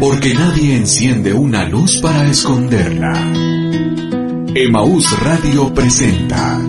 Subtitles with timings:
[0.00, 3.14] Porque nadie enciende una luz para esconderla.
[4.54, 6.60] Emaús Radio presenta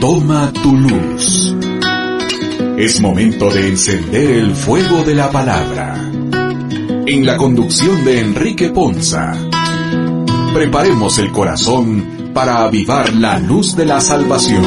[0.00, 1.56] Toma tu luz.
[2.76, 5.96] Es momento de encender el fuego de la palabra.
[7.06, 9.34] En la conducción de Enrique Ponza.
[10.54, 14.64] Preparemos el corazón para avivar la luz de la salvación.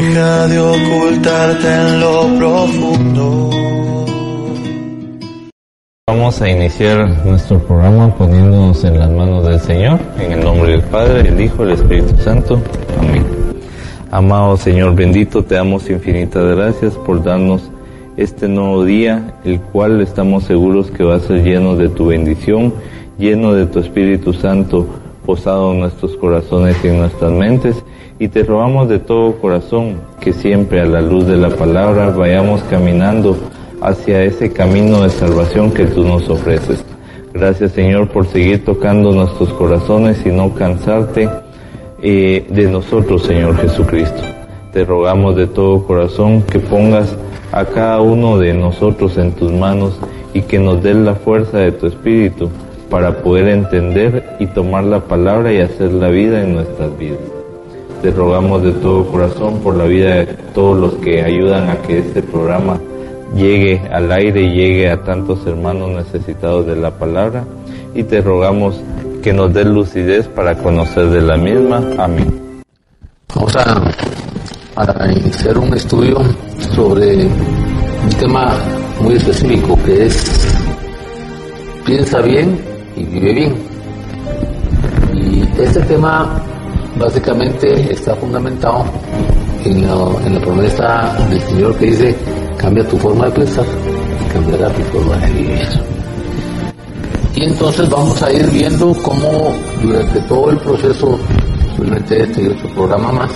[0.00, 3.50] Deja de ocultarte en lo profundo.
[6.06, 10.82] Vamos a iniciar nuestro programa poniéndonos en las manos del Señor, en el nombre del
[10.82, 12.62] Padre, del Hijo y del Espíritu Santo.
[12.98, 13.26] Amén.
[14.10, 17.68] Amado Señor bendito, te damos infinitas gracias por darnos
[18.16, 22.72] este nuevo día, el cual estamos seguros que va a ser lleno de tu bendición,
[23.18, 24.86] lleno de tu Espíritu Santo
[25.26, 27.76] posado en nuestros corazones y en nuestras mentes.
[28.20, 32.62] Y te rogamos de todo corazón que siempre a la luz de la palabra vayamos
[32.64, 33.36] caminando
[33.80, 36.84] hacia ese camino de salvación que tú nos ofreces.
[37.32, 41.28] Gracias Señor por seguir tocando nuestros corazones y no cansarte
[42.02, 44.22] eh, de nosotros Señor Jesucristo.
[44.72, 47.16] Te rogamos de todo corazón que pongas
[47.52, 49.96] a cada uno de nosotros en tus manos
[50.34, 52.50] y que nos des la fuerza de tu Espíritu
[52.90, 57.37] para poder entender y tomar la palabra y hacer la vida en nuestras vidas.
[58.02, 61.98] Te rogamos de todo corazón por la vida de todos los que ayudan a que
[61.98, 62.78] este programa
[63.34, 67.44] llegue al aire y llegue a tantos hermanos necesitados de la palabra
[67.94, 68.80] y te rogamos
[69.22, 71.82] que nos des lucidez para conocer de la misma.
[71.98, 72.62] Amén.
[73.34, 73.82] Vamos a,
[74.76, 76.18] a iniciar un estudio
[76.74, 78.54] sobre un tema
[79.00, 80.56] muy específico que es
[81.84, 82.60] piensa bien
[82.96, 83.54] y vive bien.
[85.14, 86.40] Y este tema
[86.98, 88.84] básicamente está fundamentado
[89.64, 92.16] en la, promesa del Señor que dice,
[92.56, 93.64] cambia tu forma de pensar
[94.24, 95.68] y cambiará tu forma de vivir.
[97.34, 101.18] Y entonces vamos a ir viendo cómo durante todo el proceso,
[101.68, 103.30] posiblemente este y otro programa más,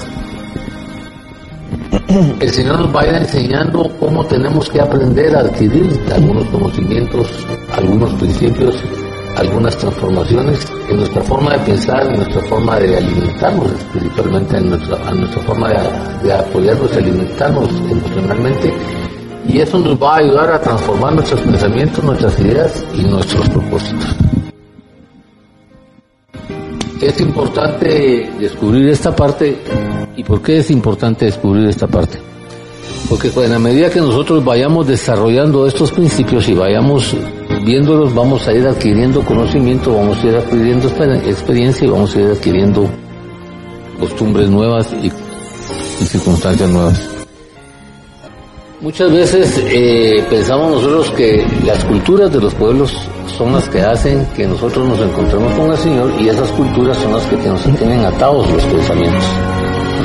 [2.41, 7.28] el Señor nos vaya enseñando cómo tenemos que aprender a adquirir algunos conocimientos,
[7.72, 8.83] algunos principios,
[9.37, 15.10] algunas transformaciones en nuestra forma de pensar, en nuestra forma de alimentarnos espiritualmente, en nuestra,
[15.10, 18.75] en nuestra forma de, de apoyarnos alimentarnos emocionalmente.
[19.48, 24.16] Y eso nos va a ayudar a transformar nuestros pensamientos, nuestras ideas y nuestros propósitos.
[27.00, 29.59] Es importante descubrir esta parte.
[30.16, 32.19] ¿Y por qué es importante descubrir esta parte?
[33.09, 37.15] Porque en la medida que nosotros vayamos desarrollando estos principios y vayamos
[37.65, 42.27] viéndolos, vamos a ir adquiriendo conocimiento, vamos a ir adquiriendo experiencia y vamos a ir
[42.29, 42.89] adquiriendo
[44.01, 45.11] costumbres nuevas y,
[46.05, 47.09] circunstancias nuevas.
[48.81, 52.93] Muchas veces eh, pensamos nosotros que las culturas de los pueblos
[53.39, 57.13] son las que hacen que nosotros nos encontremos con el Señor y esas culturas son
[57.13, 59.25] las que nos tienen atados los pensamientos.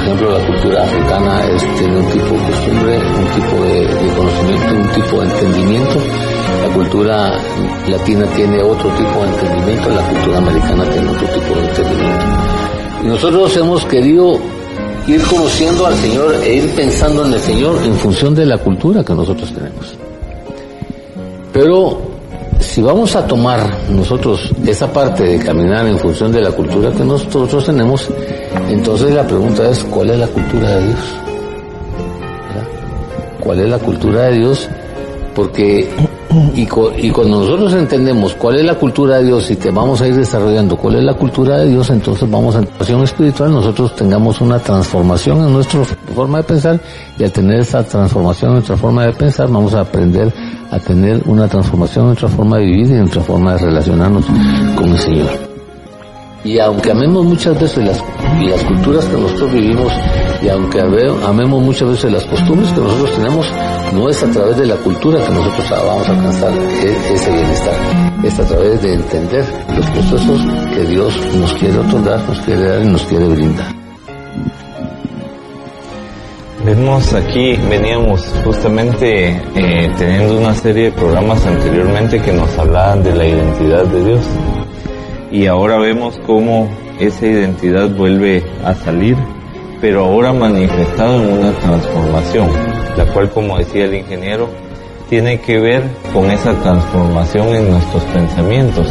[0.07, 1.41] Ejemplo, la cultura africana
[1.78, 6.00] tiene un tipo de costumbre, un tipo de, de conocimiento, un tipo de entendimiento.
[6.62, 7.41] La cultura
[7.90, 12.25] latina tiene otro tipo de entendimiento, la cultura americana tiene otro tipo de entendimiento.
[13.03, 14.40] Y nosotros hemos querido
[15.07, 19.03] ir conociendo al Señor e ir pensando en el Señor en función de la cultura
[19.03, 19.94] que nosotros tenemos.
[21.51, 22.06] Pero
[22.77, 27.03] si vamos a tomar nosotros esa parte de caminar en función de la cultura que
[27.03, 28.07] nosotros tenemos,
[28.69, 30.99] entonces la pregunta es, ¿cuál es la cultura de Dios?
[33.39, 34.69] ¿Cuál es la cultura de Dios?
[35.33, 35.89] Porque
[36.55, 40.01] y, co- y cuando nosotros entendemos cuál es la cultura de Dios y que vamos
[40.01, 43.95] a ir desarrollando cuál es la cultura de Dios, entonces vamos a pasión espiritual, nosotros
[43.95, 45.81] tengamos una transformación en nuestra
[46.15, 46.79] forma de pensar
[47.17, 50.33] y al tener esa transformación en nuestra forma de pensar, vamos a aprender
[50.71, 54.25] a tener una transformación en nuestra forma de vivir y en nuestra forma de relacionarnos
[54.75, 55.29] con el Señor.
[56.43, 58.03] Y aunque amemos muchas veces las,
[58.49, 59.91] las culturas que nosotros vivimos
[60.41, 63.47] y aunque ame- amemos muchas veces las costumbres que nosotros tenemos,
[63.93, 67.73] no es a través de la cultura que nosotros vamos a alcanzar e- ese bienestar,
[68.23, 69.45] es a través de entender
[69.75, 70.41] los procesos
[70.73, 73.75] que Dios nos quiere otorgar, nos quiere dar y nos quiere brindar.
[76.66, 83.16] Vemos aquí, veníamos justamente eh, teniendo una serie de programas anteriormente que nos hablaban de
[83.16, 84.22] la identidad de Dios.
[85.31, 86.67] Y ahora vemos cómo
[86.99, 89.16] esa identidad vuelve a salir,
[89.82, 92.50] pero ahora manifestado en una transformación,
[92.97, 94.50] la cual, como decía el ingeniero,
[95.09, 95.84] tiene que ver
[96.14, 98.88] con esa transformación en nuestros pensamientos,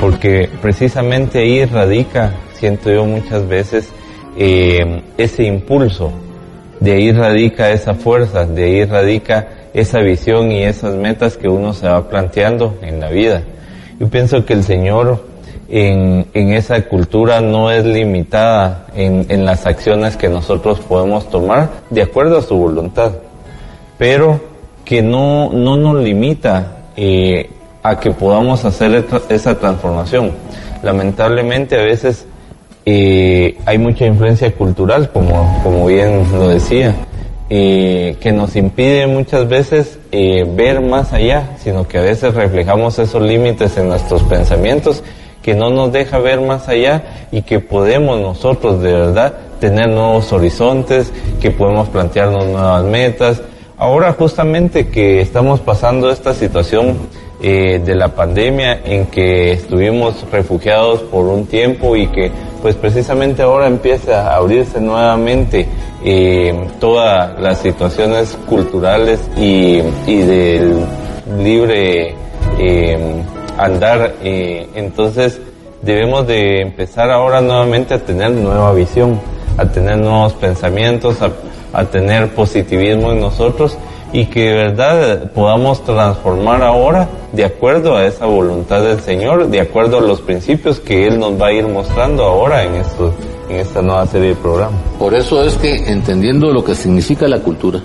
[0.00, 3.90] porque precisamente ahí radica, siento yo muchas veces,
[4.36, 6.12] eh, ese impulso
[6.80, 11.72] de ahí radica esa fuerza, de ahí radica esa visión y esas metas que uno
[11.72, 13.42] se va planteando en la vida.
[13.98, 15.24] Yo pienso que el Señor
[15.68, 22.38] en, esa cultura no es limitada en, las acciones que nosotros podemos tomar de acuerdo
[22.38, 23.12] a su voluntad,
[23.98, 24.40] pero
[24.84, 27.50] que no, no nos limita eh,
[27.82, 30.32] a que podamos hacer esa transformación.
[30.82, 32.26] Lamentablemente a veces
[32.86, 36.94] eh, hay mucha influencia cultural, como, como bien lo decía,
[37.50, 43.22] eh, que nos impide muchas veces ver más allá, sino que a veces reflejamos esos
[43.22, 45.02] límites en nuestros pensamientos,
[45.42, 50.32] que no nos deja ver más allá y que podemos nosotros de verdad tener nuevos
[50.32, 53.42] horizontes, que podemos plantearnos nuevas metas.
[53.76, 56.96] Ahora justamente que estamos pasando esta situación
[57.40, 63.42] eh, de la pandemia en que estuvimos refugiados por un tiempo y que pues precisamente
[63.42, 65.68] ahora empieza a abrirse nuevamente
[66.04, 70.84] eh, todas las situaciones culturales y, del
[71.38, 72.16] libre
[72.58, 73.22] eh,
[73.58, 74.14] andar.
[74.22, 75.40] Eh, entonces
[75.82, 79.20] debemos de empezar ahora nuevamente a tener nueva visión,
[79.56, 81.30] a tener nuevos pensamientos, a,
[81.72, 83.76] a tener positivismo en nosotros
[84.12, 89.60] y que de verdad podamos transformar ahora de acuerdo a esa voluntad del Señor, de
[89.60, 93.12] acuerdo a los principios que Él nos va a ir mostrando ahora en, esto,
[93.50, 94.80] en esta nueva serie de programas.
[94.98, 97.82] Por eso es que entendiendo lo que significa la cultura,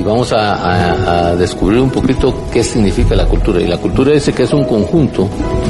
[0.00, 3.60] y vamos a, a, descubrir un poquito qué significa la cultura.
[3.60, 5.28] Y la cultura dice que es un conjunto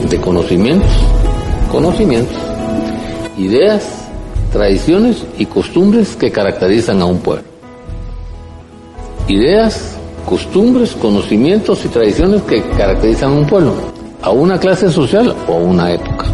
[0.09, 0.91] de conocimientos,
[1.71, 2.39] conocimientos,
[3.37, 4.07] ideas,
[4.53, 7.51] tradiciones y costumbres que caracterizan a un pueblo
[9.31, 9.97] ideas,
[10.27, 13.75] costumbres, conocimientos y tradiciones que caracterizan a un pueblo,
[14.23, 16.27] a una clase social o a una época.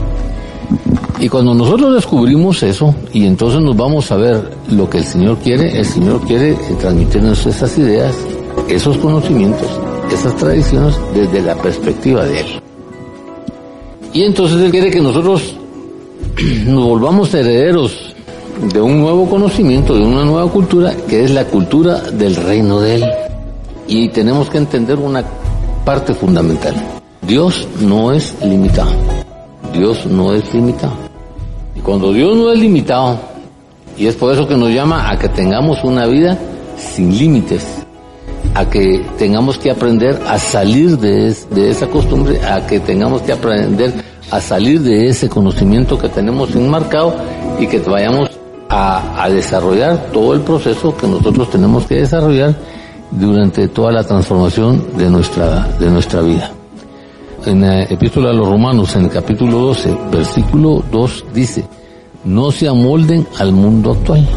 [1.18, 5.38] Y cuando nosotros descubrimos eso y entonces nos vamos a ver lo que el Señor
[5.38, 8.14] quiere, el Señor quiere transmitirnos esas ideas,
[8.68, 9.68] esos conocimientos,
[10.12, 12.46] esas tradiciones desde la perspectiva de Él.
[14.12, 15.56] Y entonces Él quiere que nosotros
[16.66, 18.14] nos volvamos herederos
[18.72, 22.96] de un nuevo conocimiento, de una nueva cultura, que es la cultura del reino de
[22.96, 23.04] Él.
[23.88, 25.24] Y tenemos que entender una
[25.84, 26.74] parte fundamental.
[27.22, 29.15] Dios no es limitado.
[29.76, 30.94] Dios no es limitado.
[31.74, 33.18] Y cuando Dios no es limitado,
[33.96, 36.38] y es por eso que nos llama a que tengamos una vida
[36.76, 37.64] sin límites,
[38.54, 43.22] a que tengamos que aprender a salir de, es, de esa costumbre, a que tengamos
[43.22, 43.92] que aprender
[44.30, 47.14] a salir de ese conocimiento que tenemos enmarcado
[47.58, 48.30] y que vayamos
[48.68, 52.54] a, a, desarrollar todo el proceso que nosotros tenemos que desarrollar
[53.10, 56.50] durante toda la transformación de nuestra, de nuestra vida.
[57.46, 61.64] En la epístola a los romanos, en el capítulo 12, versículo 2, dice,
[62.24, 64.28] no se amolden al mundo actual,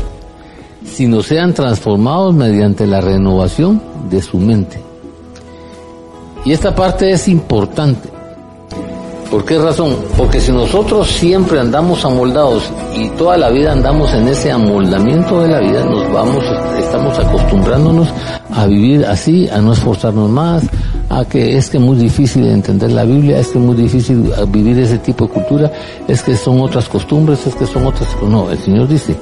[0.85, 4.79] sino sean transformados mediante la renovación de su mente.
[6.45, 8.09] Y esta parte es importante,
[9.29, 9.95] ¿Por qué razón?
[10.17, 12.63] Porque si nosotros siempre andamos amoldados
[12.97, 16.44] y toda la vida andamos en ese amoldamiento de la vida, nos vamos,
[16.79, 18.07] estamos acostumbrándonos
[18.51, 20.63] a vivir así, a no esforzarnos más,
[21.09, 24.31] a que es que es muy difícil entender la Biblia, es que es muy difícil
[24.50, 25.71] vivir ese tipo de cultura,
[26.07, 28.07] es que son otras costumbres, es que son otras...
[28.21, 29.15] No, el Señor dice,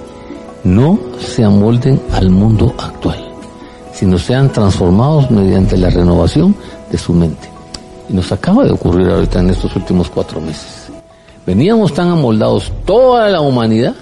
[0.65, 3.25] no se amolden al mundo actual,
[3.93, 6.53] sino sean transformados mediante la renovación
[6.91, 7.49] de su mente.
[8.09, 10.89] Y nos acaba de ocurrir ahorita en estos últimos cuatro meses.
[11.45, 13.95] Veníamos tan amoldados toda la humanidad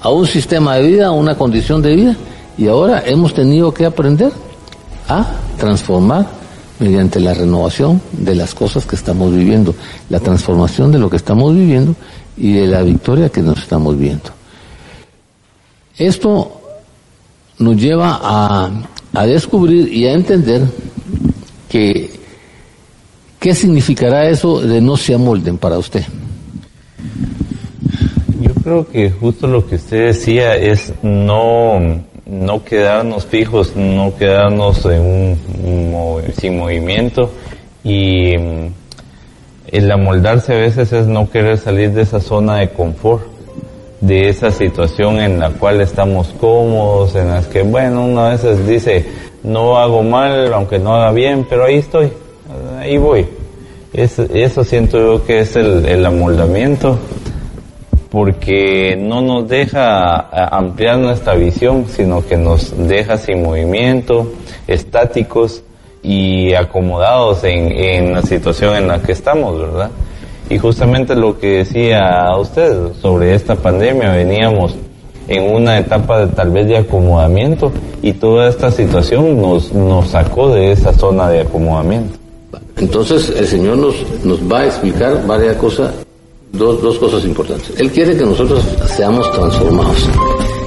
[0.00, 2.16] a un sistema de vida, a una condición de vida,
[2.58, 4.32] y ahora hemos tenido que aprender
[5.08, 5.24] a
[5.56, 6.41] transformar
[6.82, 9.74] mediante la renovación de las cosas que estamos viviendo,
[10.10, 11.94] la transformación de lo que estamos viviendo
[12.36, 14.30] y de la victoria que nos estamos viendo.
[15.96, 16.60] Esto
[17.58, 18.70] nos lleva a,
[19.12, 20.62] a descubrir y a entender
[21.68, 22.22] que
[23.42, 26.04] ¿Qué significará eso de no se amolden para usted?
[28.40, 34.84] Yo creo que justo lo que usted decía es no, no quedarnos fijos, no quedarnos
[34.86, 37.30] en un, sin movimiento
[37.84, 38.66] y mm,
[39.68, 43.24] el amoldarse a veces es no querer salir de esa zona de confort,
[44.00, 48.66] de esa situación en la cual estamos cómodos, en las que, bueno, uno a veces
[48.66, 49.06] dice,
[49.42, 52.12] no hago mal, aunque no haga bien, pero ahí estoy
[52.82, 53.26] ahí voy.
[53.92, 56.98] Es, eso siento yo que es el, amoldamiento,
[58.12, 64.30] porque no nos deja ampliar nuestra visión, sino que nos deja sin movimiento,
[64.68, 65.62] estáticos
[66.02, 69.90] y acomodados en, en la situación en la que estamos, ¿verdad?
[70.50, 74.76] Y justamente lo que decía usted sobre esta pandemia, veníamos
[75.28, 80.50] en una etapa de tal vez de acomodamiento y toda esta situación nos, nos sacó
[80.50, 82.18] de esa zona de acomodamiento.
[82.76, 85.94] Entonces el Señor nos, nos va a explicar varias cosas,
[86.52, 87.72] dos, dos cosas importantes.
[87.78, 90.08] Él quiere que nosotros seamos transformados,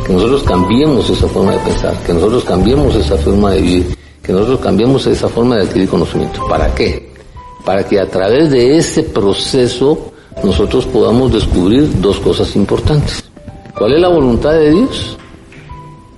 [0.05, 4.33] que nosotros cambiemos esa forma de pensar, que nosotros cambiemos esa forma de vivir, que
[4.33, 6.45] nosotros cambiemos esa forma de adquirir conocimiento.
[6.47, 7.13] ¿Para qué?
[7.63, 10.11] Para que a través de ese proceso
[10.43, 13.23] nosotros podamos descubrir dos cosas importantes.
[13.77, 15.17] ¿Cuál es la voluntad de Dios?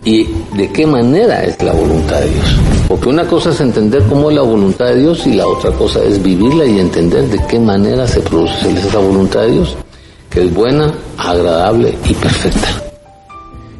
[0.03, 2.76] ¿Y de qué manera es la voluntad de Dios?
[2.87, 6.01] Porque una cosa es entender cómo es la voluntad de Dios y la otra cosa
[6.03, 9.75] es vivirla y entender de qué manera se produce esa voluntad de Dios,
[10.29, 12.83] que es buena, agradable y perfecta.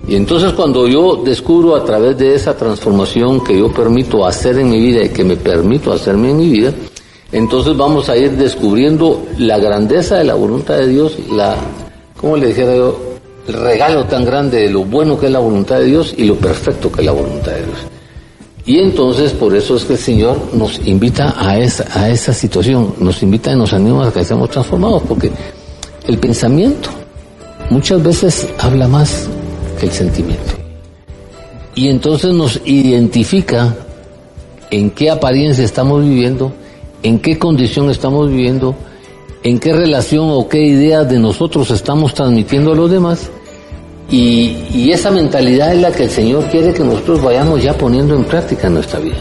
[0.10, 4.70] Y entonces cuando yo descubro a través de esa transformación que yo permito hacer en
[4.70, 6.74] mi vida y que me permito hacerme en mi vida,
[7.32, 11.56] entonces vamos a ir descubriendo la grandeza de la voluntad de Dios, la,
[12.20, 12.98] ¿cómo le dijera yo?
[13.48, 16.36] El regalo tan grande de lo bueno que es la voluntad de Dios y lo
[16.36, 17.97] perfecto que es la voluntad de Dios.
[18.67, 22.95] Y entonces por eso es que el Señor nos invita a esa, a esa situación,
[23.00, 25.31] nos invita y nos anima a que seamos transformados, porque
[26.05, 26.89] el pensamiento
[27.69, 29.29] muchas veces habla más
[29.79, 30.53] que el sentimiento.
[31.75, 33.74] Y entonces nos identifica
[34.69, 36.51] en qué apariencia estamos viviendo,
[37.03, 38.75] en qué condición estamos viviendo,
[39.43, 43.29] en qué relación o qué ideas de nosotros estamos transmitiendo a los demás.
[44.10, 48.24] Y, esa mentalidad es la que el Señor quiere que nosotros vayamos ya poniendo en
[48.24, 49.18] práctica en nuestra vida.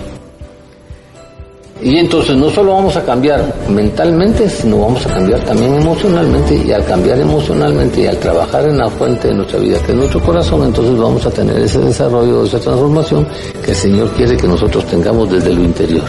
[1.82, 6.54] Y entonces no solo vamos a cambiar mentalmente, sino vamos a cambiar también emocionalmente.
[6.66, 9.98] Y al cambiar emocionalmente y al trabajar en la fuente de nuestra vida, que es
[9.98, 13.26] nuestro corazón, entonces vamos a tener ese desarrollo, esa transformación
[13.62, 16.04] que el Señor quiere que nosotros tengamos desde lo interior.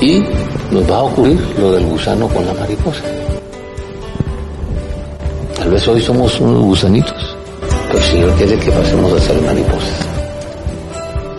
[0.00, 0.22] Y
[0.70, 3.02] nos va a ocurrir lo del gusano con la mariposa.
[5.68, 7.36] Tal vez hoy somos unos gusanitos,
[7.88, 10.08] pero el Señor quiere que pasemos a ser mariposas.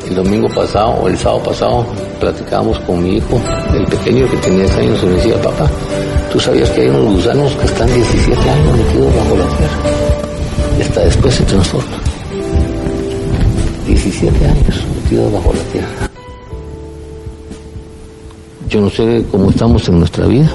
[0.07, 1.85] El domingo pasado o el sábado pasado
[2.19, 3.41] platicábamos con mi hijo,
[3.73, 5.67] el pequeño que tenía 10 años, y me decía, papá,
[6.31, 9.77] ¿tú sabías que hay unos gusanos que están 17 años metidos bajo la tierra?
[10.77, 11.99] Y hasta después se transforman.
[13.87, 16.11] 17 años metidos bajo la tierra.
[18.69, 20.51] Yo no sé cómo estamos en nuestra vida.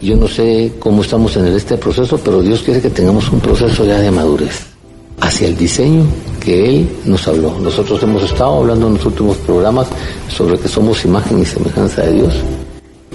[0.00, 3.84] Yo no sé cómo estamos en este proceso, pero Dios quiere que tengamos un proceso
[3.84, 4.66] ya de madurez
[5.20, 6.06] hacia el diseño
[6.38, 7.58] que Él nos habló.
[7.58, 9.88] Nosotros hemos estado hablando en los últimos programas
[10.28, 12.34] sobre que somos imagen y semejanza de Dios.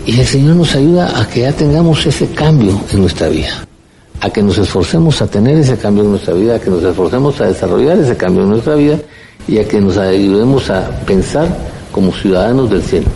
[0.06, 3.66] Y el Señor nos ayuda a que ya tengamos ese cambio en nuestra vida,
[4.20, 7.40] a que nos esforcemos a tener ese cambio en nuestra vida, a que nos esforcemos
[7.40, 9.00] a desarrollar ese cambio en nuestra vida
[9.48, 11.48] y a que nos ayudemos a pensar
[11.94, 13.08] como ciudadanos del cielo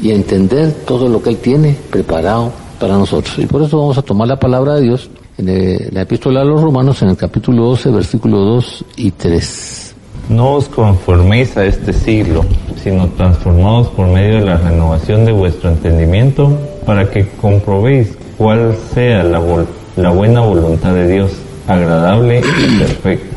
[0.00, 3.38] y a entender todo lo que Él tiene preparado para nosotros.
[3.38, 6.60] Y por eso vamos a tomar la palabra de Dios en la epístola a los
[6.60, 9.94] romanos en el capítulo 12, versículo 2 y 3.
[10.28, 12.44] No os conforméis a este siglo,
[12.82, 16.52] sino transformados por medio de la renovación de vuestro entendimiento,
[16.84, 21.32] para que comprobéis cuál sea la, buena voluntad de Dios,
[21.66, 23.36] agradable y perfecta.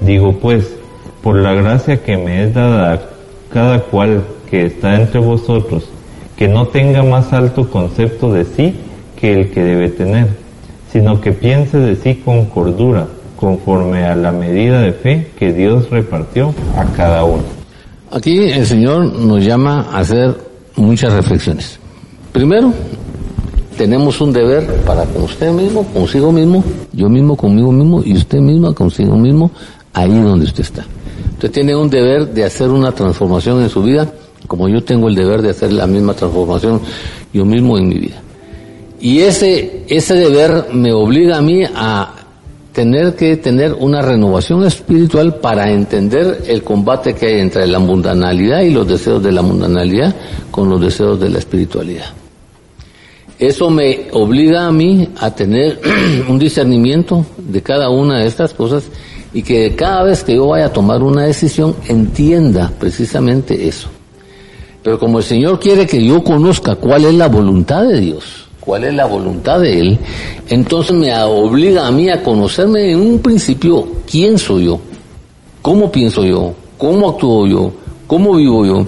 [0.00, 0.66] Digo pues,
[1.22, 3.02] por la gracia que me es dada
[3.52, 5.88] cada cual que está entre vosotros,
[6.36, 8.74] que no tenga más alto concepto de sí
[9.18, 10.28] que el que debe tener,
[10.92, 15.90] sino que piense de sí con cordura, conforme a la medida de fe que Dios
[15.90, 17.42] repartió a cada uno.
[18.10, 20.36] Aquí el Señor nos llama a hacer
[20.76, 21.78] muchas reflexiones.
[22.32, 22.72] Primero,
[23.76, 26.62] tenemos un deber para con usted mismo, consigo mismo,
[26.92, 29.50] yo mismo conmigo mismo y usted mismo consigo mismo,
[29.92, 30.84] ahí donde usted está.
[31.32, 34.10] Usted tiene un deber de hacer una transformación en su vida
[34.46, 36.80] como yo tengo el deber de hacer la misma transformación
[37.32, 38.22] yo mismo en mi vida.
[39.00, 42.12] Y ese, ese deber me obliga a mí a
[42.72, 48.60] tener que tener una renovación espiritual para entender el combate que hay entre la mundanalidad
[48.60, 50.14] y los deseos de la mundanalidad
[50.50, 52.04] con los deseos de la espiritualidad.
[53.38, 55.80] Eso me obliga a mí a tener
[56.28, 58.84] un discernimiento de cada una de estas cosas
[59.32, 63.88] y que cada vez que yo vaya a tomar una decisión entienda precisamente eso.
[64.86, 68.84] Pero como el Señor quiere que yo conozca cuál es la voluntad de Dios, cuál
[68.84, 69.98] es la voluntad de Él,
[70.48, 74.78] entonces me obliga a mí a conocerme en un principio quién soy yo,
[75.60, 77.72] cómo pienso yo, cómo actúo yo,
[78.06, 78.86] cómo vivo yo,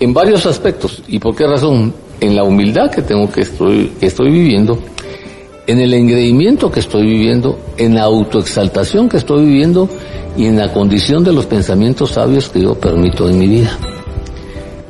[0.00, 1.02] en varios aspectos.
[1.06, 1.92] ¿Y por qué razón?
[2.18, 4.78] En la humildad que tengo que estoy, que estoy viviendo,
[5.66, 9.86] en el engreimiento que estoy viviendo, en la autoexaltación que estoy viviendo
[10.34, 13.78] y en la condición de los pensamientos sabios que yo permito en mi vida.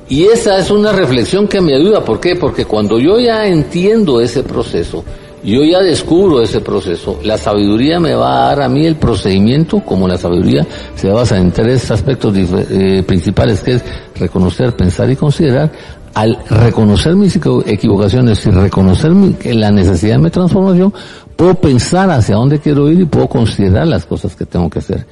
[0.08, 2.04] Y esa es una reflexión que me ayuda.
[2.04, 2.36] ¿Por qué?
[2.36, 5.04] Porque cuando yo ya entiendo ese proceso,
[5.46, 7.20] Yo ya descubro ese proceso.
[7.22, 11.38] La sabiduría me va a dar a mí el procedimiento, como la sabiduría se basa
[11.38, 13.84] en tres aspectos eh, principales, que es
[14.18, 15.70] reconocer, pensar y considerar.
[16.14, 19.12] Al reconocer mis equivocaciones y reconocer
[19.44, 20.92] la necesidad de mi transformación,
[21.36, 25.06] puedo pensar hacia dónde quiero ir y puedo considerar las cosas que tengo que hacer.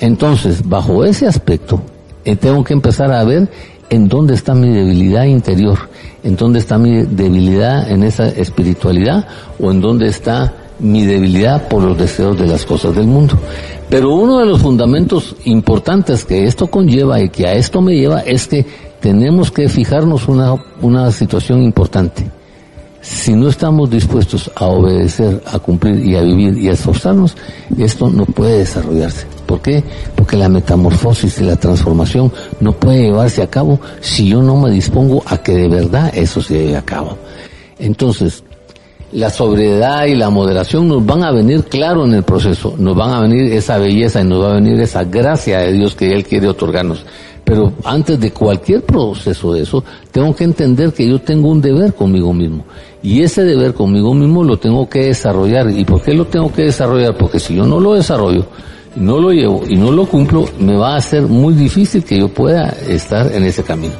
[0.00, 1.80] Entonces, bajo ese aspecto,
[2.26, 3.48] eh, tengo que empezar a ver
[3.90, 5.78] en dónde está mi debilidad interior,
[6.22, 9.26] en dónde está mi debilidad en esa espiritualidad
[9.60, 13.38] o en dónde está mi debilidad por los deseos de las cosas del mundo.
[13.88, 18.20] Pero uno de los fundamentos importantes que esto conlleva y que a esto me lleva
[18.20, 18.64] es que
[19.00, 22.30] tenemos que fijarnos una, una situación importante.
[23.00, 27.36] Si no estamos dispuestos a obedecer, a cumplir y a vivir y a esforzarnos,
[27.78, 29.26] esto no puede desarrollarse.
[29.46, 29.82] ¿Por qué?
[30.28, 32.30] Porque la metamorfosis y la transformación
[32.60, 36.42] no puede llevarse a cabo si yo no me dispongo a que de verdad eso
[36.42, 37.16] se lleve a cabo.
[37.78, 38.44] Entonces,
[39.10, 43.12] la sobriedad y la moderación nos van a venir claro en el proceso, nos van
[43.12, 46.24] a venir esa belleza y nos va a venir esa gracia de Dios que Él
[46.24, 47.06] quiere otorgarnos.
[47.42, 49.82] Pero antes de cualquier proceso de eso,
[50.12, 52.66] tengo que entender que yo tengo un deber conmigo mismo.
[53.02, 55.70] Y ese deber conmigo mismo lo tengo que desarrollar.
[55.70, 57.16] ¿Y por qué lo tengo que desarrollar?
[57.16, 58.44] Porque si yo no lo desarrollo,
[58.96, 62.28] no lo llevo y no lo cumplo, me va a ser muy difícil que yo
[62.28, 63.94] pueda estar en ese camino.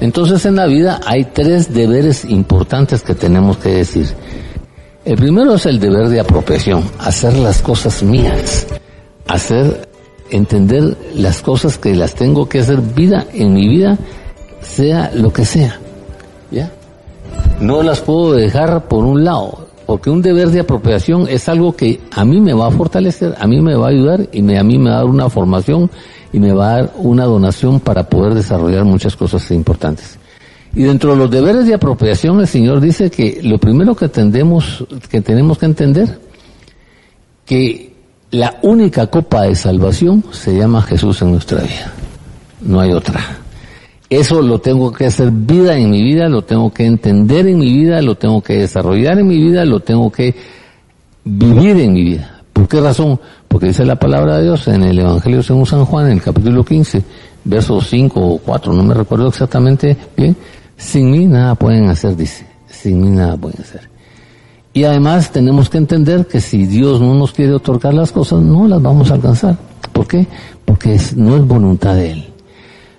[0.00, 4.08] Entonces en la vida hay tres deberes importantes que tenemos que decir.
[5.04, 8.66] El primero es el deber de apropiación, hacer las cosas mías,
[9.26, 9.88] hacer,
[10.30, 13.98] entender las cosas que las tengo que hacer vida en mi vida,
[14.62, 15.78] sea lo que sea.
[16.50, 16.70] ¿Ya?
[17.60, 22.00] No las puedo dejar por un lado porque un deber de apropiación es algo que
[22.12, 24.78] a mí me va a fortalecer, a mí me va a ayudar y a mí
[24.78, 25.90] me va a dar una formación
[26.32, 30.16] y me va a dar una donación para poder desarrollar muchas cosas importantes.
[30.76, 34.84] Y dentro de los deberes de apropiación, el Señor dice que lo primero que, tendemos,
[35.10, 36.20] que tenemos que entender,
[37.44, 37.92] que
[38.30, 41.92] la única copa de salvación se llama Jesús en nuestra vida.
[42.60, 43.40] No hay otra.
[44.10, 47.72] Eso lo tengo que hacer vida en mi vida, lo tengo que entender en mi
[47.72, 50.34] vida, lo tengo que desarrollar en mi vida, lo tengo que
[51.24, 52.42] vivir en mi vida.
[52.52, 53.20] ¿Por qué razón?
[53.46, 56.64] Porque dice la palabra de Dios en el Evangelio según San Juan, en el capítulo
[56.64, 57.04] 15,
[57.44, 60.36] versos 5 o 4, no me recuerdo exactamente bien,
[60.76, 63.88] sin mí nada pueden hacer, dice, sin mí nada pueden hacer.
[64.72, 68.66] Y además tenemos que entender que si Dios no nos quiere otorgar las cosas, no
[68.66, 69.56] las vamos a alcanzar.
[69.92, 70.26] ¿Por qué?
[70.64, 72.28] Porque no es voluntad de Él.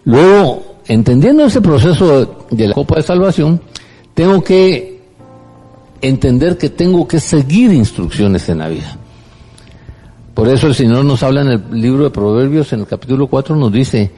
[0.06, 3.62] Luego, entendiendo ese proceso de la Copa de Salvación,
[4.14, 5.00] tengo que
[6.02, 8.98] entender que tengo que seguir instrucciones en la vida.
[10.34, 13.56] Por eso el Señor nos habla en el libro de Proverbios, en el capítulo 4,
[13.56, 14.12] nos dice,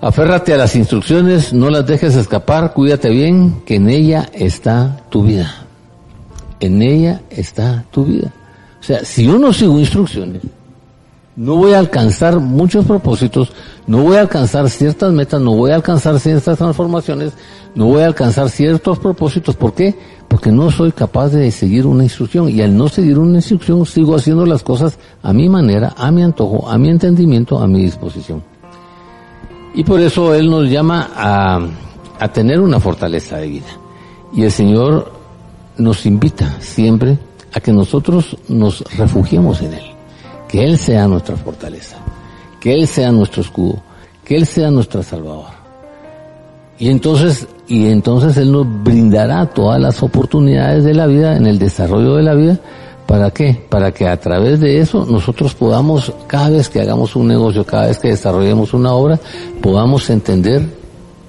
[0.00, 5.24] aférrate a las instrucciones, no las dejes escapar, cuídate bien, que en ella está tu
[5.24, 5.66] vida.
[6.60, 8.32] En ella está tu vida.
[8.80, 10.40] O sea, si yo no sigo instrucciones,
[11.36, 13.52] no voy a alcanzar muchos propósitos,
[13.86, 17.32] no voy a alcanzar ciertas metas, no voy a alcanzar ciertas transformaciones,
[17.74, 19.56] no voy a alcanzar ciertos propósitos.
[19.56, 19.94] ¿Por qué?
[20.28, 24.14] Porque no soy capaz de seguir una instrucción y al no seguir una instrucción sigo
[24.14, 28.42] haciendo las cosas a mi manera, a mi antojo, a mi entendimiento, a mi disposición.
[29.74, 31.66] Y por eso Él nos llama a,
[32.20, 33.66] a tener una fortaleza de vida.
[34.32, 35.12] Y el Señor
[35.78, 37.18] nos invita siempre
[37.52, 39.93] a que nosotros nos refugiemos en Él
[40.54, 41.96] que Él sea nuestra fortaleza,
[42.60, 43.82] que Él sea nuestro escudo,
[44.24, 45.46] que Él sea nuestro salvador.
[46.78, 51.58] Y entonces, y entonces Él nos brindará todas las oportunidades de la vida, en el
[51.58, 52.60] desarrollo de la vida,
[53.04, 53.66] ¿para qué?
[53.68, 57.88] Para que a través de eso nosotros podamos, cada vez que hagamos un negocio, cada
[57.88, 59.18] vez que desarrollemos una obra,
[59.60, 60.68] podamos entender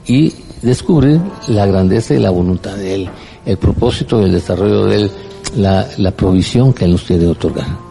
[0.05, 3.09] y descubrir la grandeza y la voluntad de Él,
[3.43, 5.11] el propósito del desarrollo de Él,
[5.57, 7.85] la, la provisión que Él nos quiere otorgar.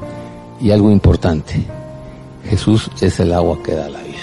[0.60, 1.64] Y algo importante,
[2.44, 4.14] Jesús es el agua que da la vida.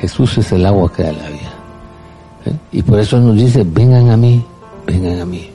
[0.00, 1.52] Jesús es el agua que da la vida.
[2.46, 2.52] ¿Eh?
[2.72, 4.44] Y por eso nos dice, vengan a mí,
[4.86, 5.48] vengan a mí.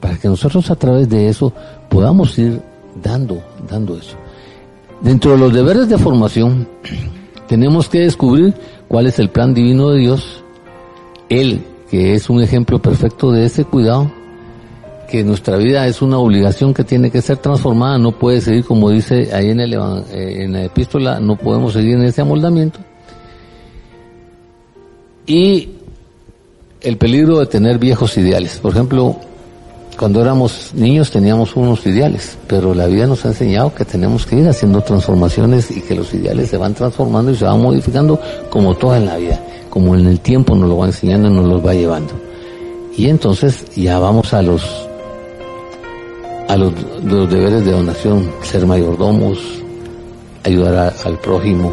[0.00, 1.52] Para que nosotros a través de eso
[1.88, 2.60] podamos ir
[3.02, 4.16] dando, dando eso.
[5.00, 6.68] Dentro de los deberes de formación,
[7.48, 8.54] tenemos que descubrir
[8.88, 10.42] cuál es el plan divino de Dios.
[11.28, 14.10] Él, que es un ejemplo perfecto de ese cuidado,
[15.06, 18.90] que nuestra vida es una obligación que tiene que ser transformada, no puede seguir como
[18.90, 22.80] dice ahí en, el, eh, en la epístola, no podemos seguir en ese amoldamiento.
[25.26, 25.70] Y
[26.80, 28.58] el peligro de tener viejos ideales.
[28.58, 29.16] Por ejemplo,
[29.98, 34.36] cuando éramos niños teníamos unos ideales, pero la vida nos ha enseñado que tenemos que
[34.36, 38.74] ir haciendo transformaciones y que los ideales se van transformando y se van modificando como
[38.74, 39.40] toda en la vida,
[39.70, 42.12] como en el tiempo nos lo va enseñando y nos los va llevando.
[42.96, 44.85] Y entonces ya vamos a los
[46.58, 46.72] los,
[47.30, 49.38] deberes de donación, ser mayordomos,
[50.44, 51.72] ayudar al prójimo,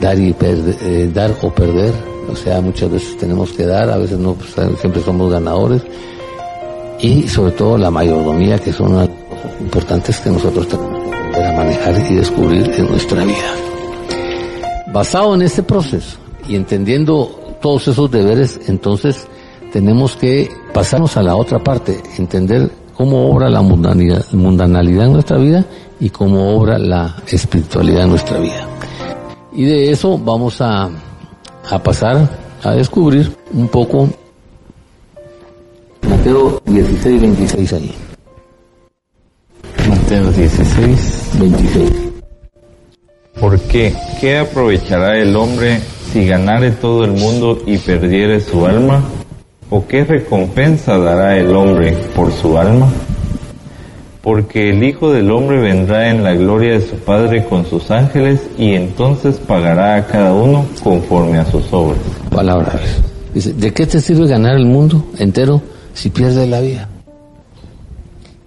[0.00, 1.92] dar y eh, dar o perder,
[2.30, 5.82] o sea, muchas veces tenemos que dar, a veces no, pues, siempre somos ganadores,
[7.00, 9.08] y sobre todo la mayordomía, que son las
[9.60, 13.54] importantes que nosotros tenemos que aprender manejar y descubrir en nuestra vida.
[14.92, 16.16] Basado en este proceso
[16.48, 19.26] y entendiendo todos esos deberes, entonces
[19.72, 25.36] tenemos que pasarnos a la otra parte, entender cómo obra la mundanalidad, mundanalidad en nuestra
[25.36, 25.64] vida
[26.00, 28.66] y cómo obra la espiritualidad en nuestra vida.
[29.52, 30.88] Y de eso vamos a,
[31.70, 32.28] a pasar
[32.62, 34.08] a descubrir un poco
[36.08, 37.94] Mateo 16, 26 ahí.
[39.88, 41.92] Mateo 16, 26.
[43.40, 43.94] ¿Por qué?
[44.20, 45.80] ¿Qué aprovechará el hombre
[46.12, 49.04] si ganare todo el mundo y perdiere su alma?
[49.68, 52.88] ¿O qué recompensa dará el hombre por su alma?
[54.22, 58.40] Porque el Hijo del Hombre vendrá en la gloria de su Padre con sus ángeles
[58.58, 61.98] y entonces pagará a cada uno conforme a sus obras.
[62.30, 62.80] Palabras.
[63.34, 65.60] Dice, ¿de qué te sirve ganar el mundo entero
[65.94, 66.88] si pierdes la vida?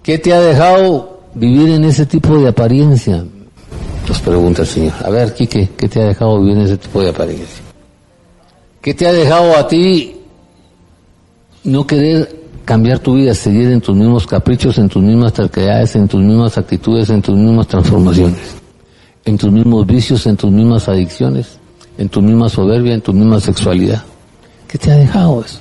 [0.02, 3.24] ¿Qué te ha dejado vivir en ese tipo de apariencia?
[4.08, 4.94] Nos pregunta el Señor.
[5.04, 7.62] A ver, Quique, ¿qué te ha dejado vivir en ese tipo de apariencia?
[8.80, 10.19] ¿Qué te ha dejado a ti
[11.64, 16.08] no querer cambiar tu vida, seguir en tus mismos caprichos, en tus mismas terquedades, en
[16.08, 18.54] tus mismas actitudes, en tus mismas transformaciones,
[19.24, 21.58] en tus mismos vicios, en tus mismas adicciones,
[21.98, 24.02] en tu misma soberbia, en tu misma sexualidad.
[24.68, 25.58] ¿Qué te ha dejado eso?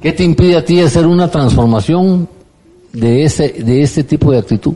[0.00, 2.28] ¿Qué te impide a ti hacer una transformación
[2.92, 4.74] de ese, de este tipo de actitud?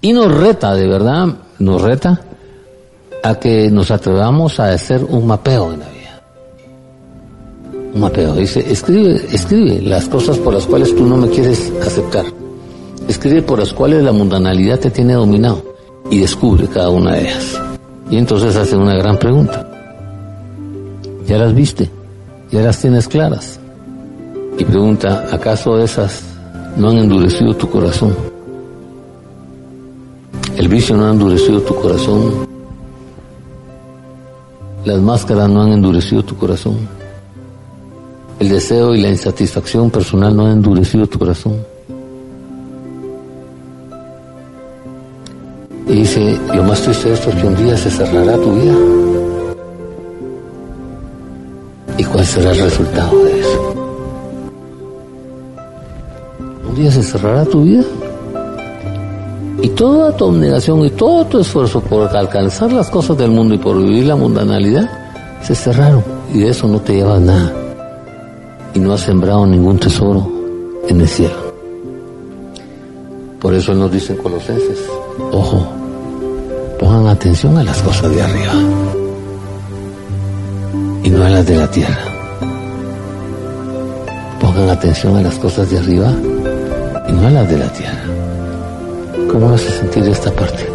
[0.00, 1.26] Y nos reta, de verdad,
[1.58, 2.20] nos reta
[3.22, 5.97] a que nos atrevamos a hacer un mapeo en la vida
[7.94, 8.34] un mapeo.
[8.34, 12.26] Dice, escribe, escribe las cosas por las cuales tú no me quieres aceptar.
[13.08, 15.62] Escribe por las cuales la mundanalidad te tiene dominado
[16.10, 17.60] y descubre cada una de ellas.
[18.10, 19.66] Y entonces hace una gran pregunta.
[21.26, 21.90] ¿Ya las viste?
[22.50, 23.60] ¿Ya las tienes claras?
[24.58, 26.22] Y pregunta, ¿acaso esas
[26.76, 28.16] no han endurecido tu corazón?
[30.56, 32.48] El vicio no ha endurecido tu corazón.
[34.84, 36.97] Las máscaras no han endurecido tu corazón.
[38.38, 41.56] El deseo y la insatisfacción personal no han endurecido tu corazón.
[45.88, 48.74] Y dice, lo más triste de esto es que un día se cerrará tu vida.
[51.96, 53.74] ¿Y cuál será el resultado de eso?
[56.68, 57.84] Un día se cerrará tu vida.
[59.62, 63.58] Y toda tu abnegación y todo tu esfuerzo por alcanzar las cosas del mundo y
[63.58, 64.88] por vivir la mundanalidad
[65.42, 66.04] se cerraron.
[66.32, 67.57] Y de eso no te llevas nada
[68.74, 70.30] y no ha sembrado ningún tesoro
[70.88, 71.48] en el cielo.
[73.40, 74.78] Por eso Él nos dice en Colosenses,
[75.32, 75.66] ojo,
[76.78, 78.52] pongan atención a las cosas de arriba
[81.04, 81.98] y no a las de la tierra.
[84.40, 86.12] Pongan atención a las cosas de arriba
[87.08, 88.02] y no a las de la tierra.
[89.30, 90.68] ¿Cómo vas a sentir esta parte?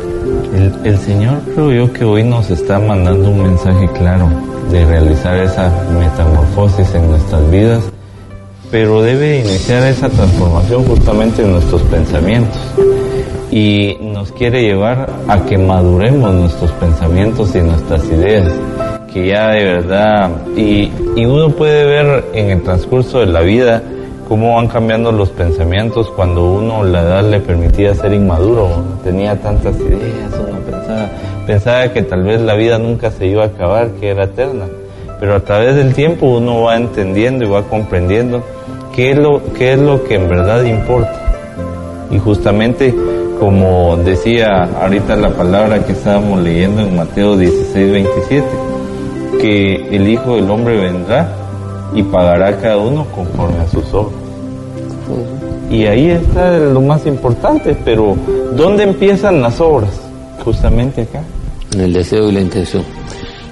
[0.54, 5.38] El, el Señor creo yo que hoy nos está mandando un mensaje claro de realizar
[5.38, 7.84] esa metamorfosis en nuestras vidas,
[8.72, 12.60] pero debe iniciar esa transformación justamente en nuestros pensamientos.
[13.52, 18.52] Y nos quiere llevar a que maduremos nuestros pensamientos y nuestras ideas,
[19.14, 23.84] que ya de verdad, y, y uno puede ver en el transcurso de la vida
[24.28, 28.70] cómo van cambiando los pensamientos cuando uno la edad le permitía ser inmaduro,
[29.04, 31.10] tenía tantas ideas, uno pensaba,
[31.46, 34.66] pensaba que tal vez la vida nunca se iba a acabar, que era eterna.
[35.20, 38.44] Pero a través del tiempo uno va entendiendo y va comprendiendo
[38.96, 41.20] qué es lo, qué es lo que en verdad importa.
[42.12, 42.94] Y justamente
[43.40, 48.48] como decía ahorita la palabra que estábamos leyendo en Mateo 16, 27,
[49.42, 51.43] que el Hijo del Hombre vendrá
[51.96, 54.14] y pagará cada uno conforme a sus obras.
[55.70, 58.16] Y ahí está lo más importante, pero
[58.56, 59.90] ¿dónde empiezan las obras?
[60.44, 61.24] Justamente acá.
[61.74, 62.84] En el deseo y la intención.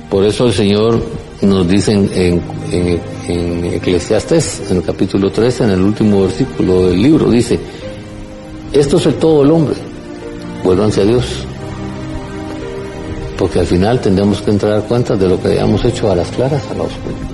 [0.10, 0.99] Por eso el Señor
[1.41, 7.01] nos dice en, en, en Eclesiastes, en el capítulo 13, en el último versículo del
[7.01, 7.60] libro, dice,
[8.73, 9.75] esto es el todo el hombre,
[10.63, 11.25] vuélvanse a Dios.
[13.38, 16.30] Porque al final tendremos que entrar a cuenta de lo que hayamos hecho a las
[16.30, 16.84] claras a la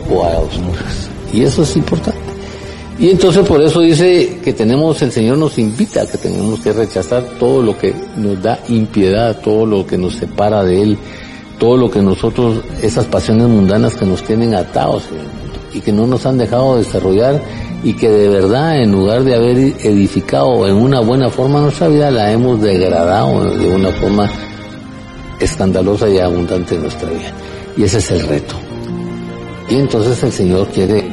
[0.10, 1.10] a oscuras.
[1.34, 2.28] Y eso es importante.
[3.00, 6.74] Y entonces por eso dice que tenemos, el Señor nos invita a que tenemos que
[6.74, 10.98] rechazar todo lo que nos da impiedad, todo lo que nos separa de Él,
[11.60, 15.04] todo lo que nosotros, esas pasiones mundanas que nos tienen atados
[15.74, 17.40] y que no nos han dejado desarrollar
[17.84, 22.10] y que de verdad en lugar de haber edificado en una buena forma nuestra vida,
[22.10, 24.28] la hemos degradado de una forma
[25.40, 27.32] escandalosa y abundante en nuestra vida.
[27.76, 28.67] Y ese es el reto.
[29.70, 31.04] Y entonces el Señor quiere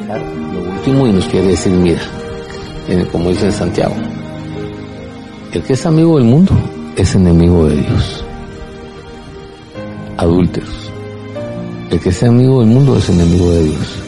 [0.52, 2.00] lo último y nos quiere decir, mira,
[3.10, 3.94] como dice Santiago,
[5.52, 6.52] el que es amigo del mundo
[6.96, 8.24] es enemigo de Dios.
[10.16, 10.90] Adúlteros.
[11.90, 14.02] El que sea amigo del mundo es enemigo de Dios.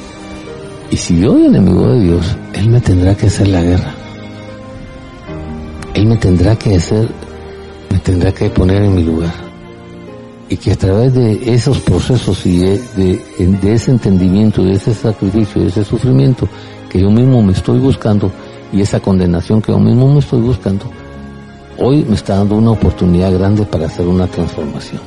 [0.90, 3.94] Y si yo soy enemigo de Dios, Él me tendrá que hacer la guerra.
[5.94, 7.09] Él me tendrá que hacer,
[7.90, 9.45] me tendrá que poner en mi lugar.
[10.48, 15.62] Y que a través de esos procesos y de, de, ese entendimiento, de ese sacrificio,
[15.62, 16.48] de ese sufrimiento
[16.88, 18.30] que yo mismo me estoy buscando
[18.72, 20.85] y esa condenación que yo mismo me estoy buscando,
[21.78, 25.00] hoy me está dando una oportunidad grande para hacer una transformación.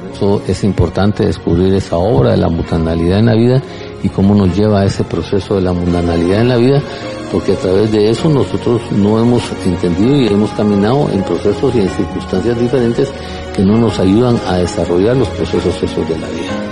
[0.00, 3.62] Por eso es importante descubrir esa obra de la mutanalidad en la vida
[4.02, 6.82] y cómo nos lleva a ese proceso de la mundanalidad en la vida,
[7.30, 11.80] porque a través de eso nosotros no hemos entendido y hemos caminado en procesos y
[11.80, 13.08] en circunstancias diferentes
[13.54, 16.70] que no nos ayudan a desarrollar los procesos esos de la vida.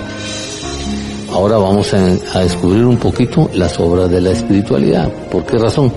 [1.31, 5.09] Ahora vamos a, descubrir un poquito las obras de la espiritualidad.
[5.31, 5.93] ¿Por qué razón?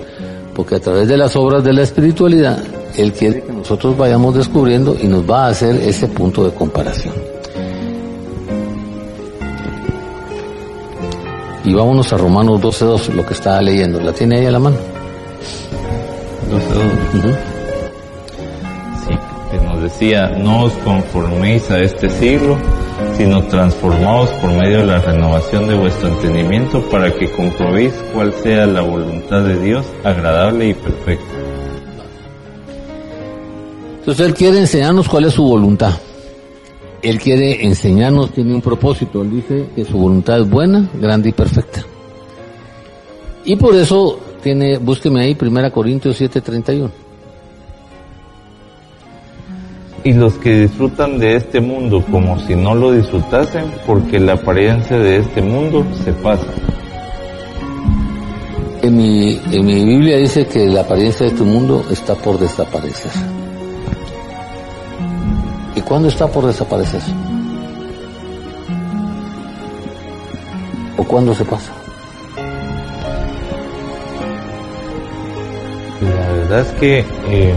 [0.55, 2.62] Porque a través de las obras de la espiritualidad,
[2.96, 7.32] Él quiere que nosotros vayamos descubriendo y nos va a hacer ese punto de comparación.
[11.64, 14.01] Y vámonos a Romanos 12.2, lo que estaba leyendo.
[14.01, 14.77] ¿La tiene ahí a la mano?
[16.51, 17.37] 12.2.
[19.07, 19.14] Sí,
[19.51, 22.59] que nos decía, no os conforméis a este siglo,
[23.16, 28.66] sino transformaos por medio de la renovación de vuestro entendimiento para que comprobéis cuál sea
[28.66, 31.33] la voluntad de Dios, agradable y perfecta.
[34.01, 35.92] Entonces Él quiere enseñarnos cuál es su voluntad.
[37.03, 39.23] Él quiere enseñarnos, tiene un propósito.
[39.23, 41.85] Él dice que su voluntad es buena, grande y perfecta.
[43.45, 46.91] Y por eso tiene, búsqueme ahí, 1 Corintios 7:31.
[50.05, 54.99] Y los que disfrutan de este mundo como si no lo disfrutasen, porque la apariencia
[54.99, 56.47] de este mundo se pasa.
[58.83, 63.12] En mi, en mi Biblia dice que la apariencia de este mundo está por desaparecer.
[65.75, 67.01] ¿Y cuándo está por desaparecer?
[70.99, 71.73] ¿O cuándo se pasa?
[76.03, 77.55] La verdad es que em,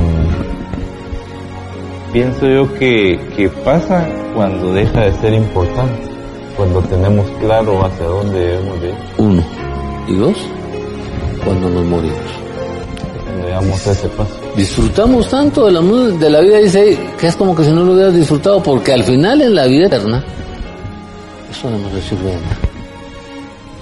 [2.13, 6.09] pienso yo que, que pasa cuando deja de ser importante,
[6.55, 8.93] cuando tenemos claro hacia dónde debemos ir.
[9.17, 9.43] Uno.
[10.07, 10.37] Y dos,
[11.43, 12.19] cuando nos morimos.
[13.25, 17.55] Cuando damos ese paso disfrutamos tanto de la, de la vida, dice que es como
[17.55, 20.23] que si no lo hubieras disfrutado, porque al final en la vida eterna,
[21.51, 22.57] eso no nos sirve de nada.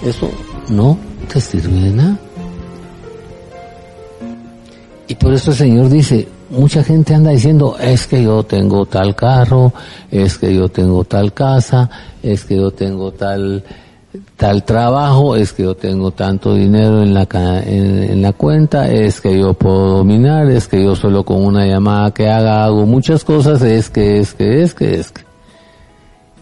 [0.04, 0.30] Eso
[0.68, 0.98] no
[1.32, 2.18] te sirve de nada.
[5.06, 9.14] Y por eso el Señor dice, mucha gente anda diciendo, es que yo tengo tal
[9.14, 9.72] carro,
[10.10, 11.90] es que yo tengo tal casa,
[12.22, 13.62] es que yo tengo tal
[14.36, 17.26] tal trabajo, es que yo tengo tanto dinero en la,
[17.64, 22.12] en, la cuenta, es que yo puedo dominar, es que yo solo con una llamada
[22.12, 25.22] que haga hago muchas cosas, es que, es que, es que, es que.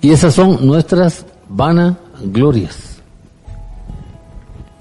[0.00, 3.00] Y esas son nuestras vanaglorias.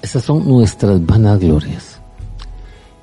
[0.01, 1.99] Esas son nuestras vanaglorias.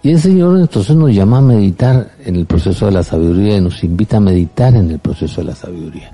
[0.02, 3.60] Y el Señor entonces nos llama a meditar en el proceso de la sabiduría y
[3.60, 6.12] nos invita a meditar en el proceso de la sabiduría.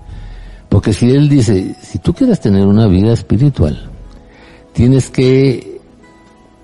[0.75, 3.81] Porque si Él dice, si tú quieres tener una vida espiritual,
[4.73, 5.81] tienes que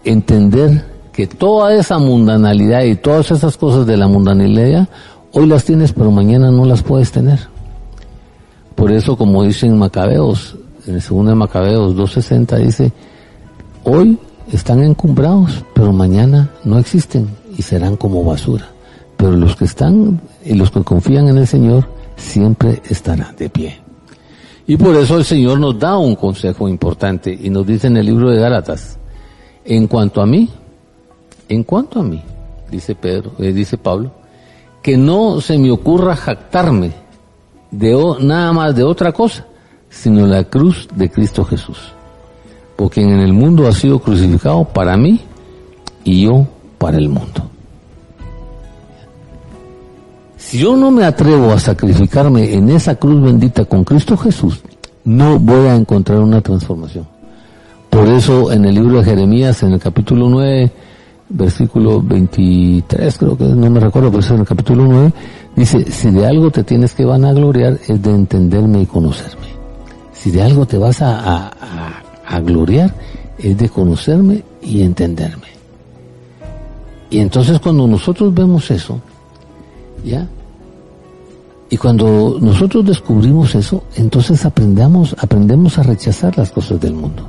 [0.02, 4.88] entender que toda esa mundanalidad y todas esas cosas de la mundanalidad,
[5.30, 7.38] hoy las tienes, pero mañana no las puedes tener.
[8.74, 10.56] Por eso, como dicen Macabeos,
[10.88, 12.92] en el segundo de Macabeos 2.60 dice,
[13.84, 14.18] hoy
[14.50, 18.66] están encumbrados, pero mañana no existen y serán como basura.
[19.16, 23.89] Pero los que están y los que confían en el Señor siempre estarán de pie.
[24.70, 28.06] Y por eso el Señor nos da un consejo importante y nos dice en el
[28.06, 29.00] libro de Gálatas,
[29.64, 30.48] en cuanto a mí,
[31.48, 32.22] en cuanto a mí,
[32.70, 34.12] dice Pedro, eh, dice Pablo,
[34.80, 36.92] que no se me ocurra jactarme
[37.72, 39.44] de nada más de otra cosa,
[39.88, 41.92] sino la cruz de Cristo Jesús.
[42.76, 45.18] Porque en el mundo ha sido crucificado para mí
[46.04, 46.46] y yo
[46.78, 47.49] para el mundo.
[50.50, 54.60] Si yo no me atrevo a sacrificarme en esa cruz bendita con Cristo Jesús,
[55.04, 57.06] no voy a encontrar una transformación.
[57.88, 60.68] Por eso en el libro de Jeremías, en el capítulo 9,
[61.28, 65.12] versículo 23, creo que no me recuerdo, pero es en el capítulo 9,
[65.54, 69.46] dice, si de algo te tienes que vanagloriar es de entenderme y conocerme.
[70.12, 71.52] Si de algo te vas a,
[72.26, 72.92] a gloriar
[73.38, 75.46] es de conocerme y entenderme.
[77.08, 79.00] Y entonces cuando nosotros vemos eso,
[80.04, 80.26] ¿ya?
[81.72, 87.28] Y cuando nosotros descubrimos eso, entonces aprendamos, aprendemos a rechazar las cosas del mundo.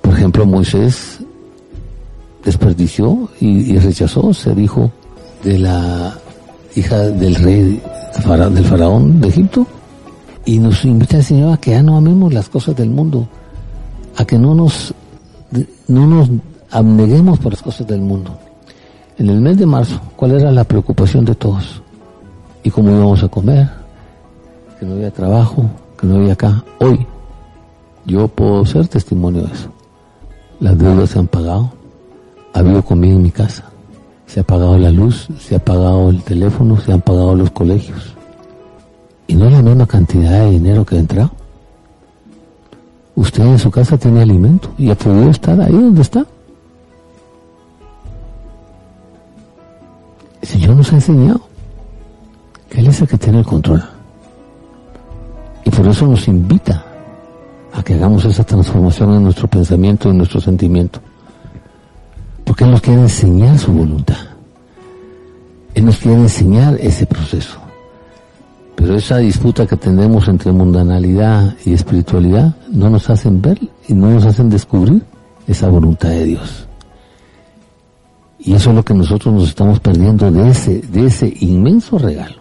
[0.00, 1.18] Por ejemplo, Moisés
[2.42, 4.90] desperdició y, rechazó ser hijo
[5.44, 6.16] de la
[6.74, 7.82] hija del rey
[8.54, 9.66] del faraón de Egipto.
[10.46, 13.28] Y nos invita el Señor a que ya no amemos las cosas del mundo,
[14.16, 14.94] a que no nos,
[15.88, 16.30] no nos
[16.70, 18.34] abneguemos por las cosas del mundo.
[19.18, 21.82] En el mes de marzo, ¿cuál era la preocupación de todos?
[22.68, 23.66] ¿Y cómo íbamos a comer?
[24.78, 25.64] Que no había trabajo,
[25.98, 26.62] que no había acá.
[26.80, 27.06] Hoy,
[28.04, 29.70] yo puedo ser testimonio de eso.
[30.60, 31.72] Las deudas se han pagado,
[32.52, 33.64] ha habido comida en mi casa,
[34.26, 38.14] se ha pagado la luz, se ha pagado el teléfono, se han pagado los colegios.
[39.26, 41.30] Y no es la misma cantidad de dinero que ha entrado.
[43.14, 46.26] Usted en su casa tiene alimento y ha podido estar ahí donde está.
[50.42, 51.47] El Señor nos ha enseñado
[52.70, 53.82] Él es el que tiene el control.
[55.64, 56.84] Y por eso nos invita
[57.72, 61.00] a que hagamos esa transformación en nuestro pensamiento en nuestro sentimiento.
[62.44, 64.16] Porque Él nos quiere enseñar su voluntad.
[65.74, 67.58] Él nos quiere enseñar ese proceso.
[68.74, 74.10] Pero esa disputa que tenemos entre mundanalidad y espiritualidad no nos hacen ver y no
[74.10, 75.02] nos hacen descubrir
[75.46, 76.68] esa voluntad de Dios.
[78.38, 82.36] Y eso es lo que nosotros nos estamos perdiendo de ese, de ese inmenso regalo,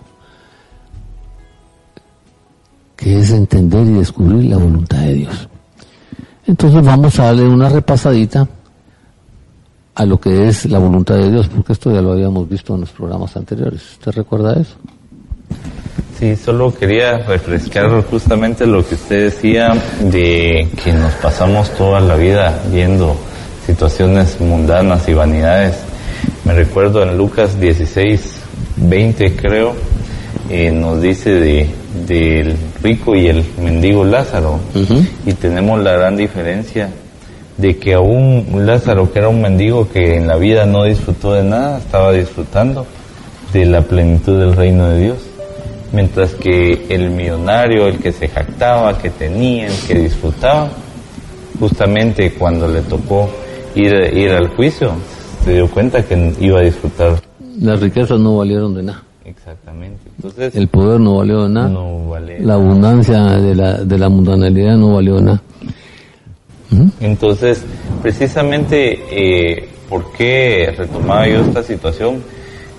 [2.97, 5.47] que es entender y descubrir la voluntad de Dios.
[6.47, 8.47] Entonces vamos a darle una repasadita
[9.95, 12.81] a lo que es la voluntad de Dios, porque esto ya lo habíamos visto en
[12.81, 13.81] los programas anteriores.
[13.93, 14.75] ¿Usted recuerda eso?
[16.19, 22.15] Sí, solo quería refrescar justamente lo que usted decía de que nos pasamos toda la
[22.15, 23.15] vida viendo
[23.65, 25.75] situaciones mundanas y vanidades.
[26.43, 28.36] Me recuerdo en Lucas 16,
[28.77, 29.75] 20 creo,
[30.49, 31.69] eh, nos dice de,
[32.05, 34.60] del rico y el mendigo Lázaro.
[35.25, 36.89] Y tenemos la gran diferencia
[37.57, 41.43] de que aún Lázaro, que era un mendigo que en la vida no disfrutó de
[41.43, 42.86] nada, estaba disfrutando
[43.51, 45.17] de la plenitud del reino de Dios.
[45.91, 50.69] Mientras que el millonario, el que se jactaba, que tenía, el que disfrutaba,
[51.60, 53.29] justamente cuando le tocó
[53.73, 54.91] ir, ir al juicio,
[55.43, 57.21] se dio cuenta que iba a disfrutar.
[57.60, 59.07] Las riquezas no valieron de nada.
[59.28, 60.00] Exactamente.
[60.16, 61.68] Entonces, el poder no valió nada.
[61.68, 61.98] No
[62.40, 65.42] la abundancia de la, de la mundanalidad no valió nada.
[67.00, 67.63] Entonces,
[68.02, 72.24] precisamente, eh, ¿por qué retomaba yo esta situación?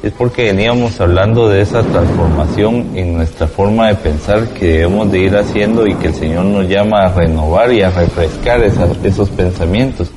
[0.03, 5.19] Es porque veníamos hablando de esa transformación en nuestra forma de pensar que debemos de
[5.19, 10.11] ir haciendo y que el Señor nos llama a renovar y a refrescar esos pensamientos.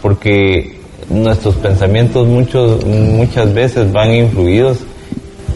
[0.00, 4.78] Porque nuestros pensamientos muchos, muchas veces van influidos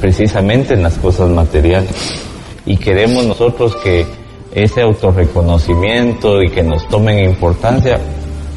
[0.01, 1.91] precisamente en las cosas materiales.
[2.67, 4.07] Y queremos nosotros que
[4.53, 8.01] ese autorreconocimiento y que nos tomen importancia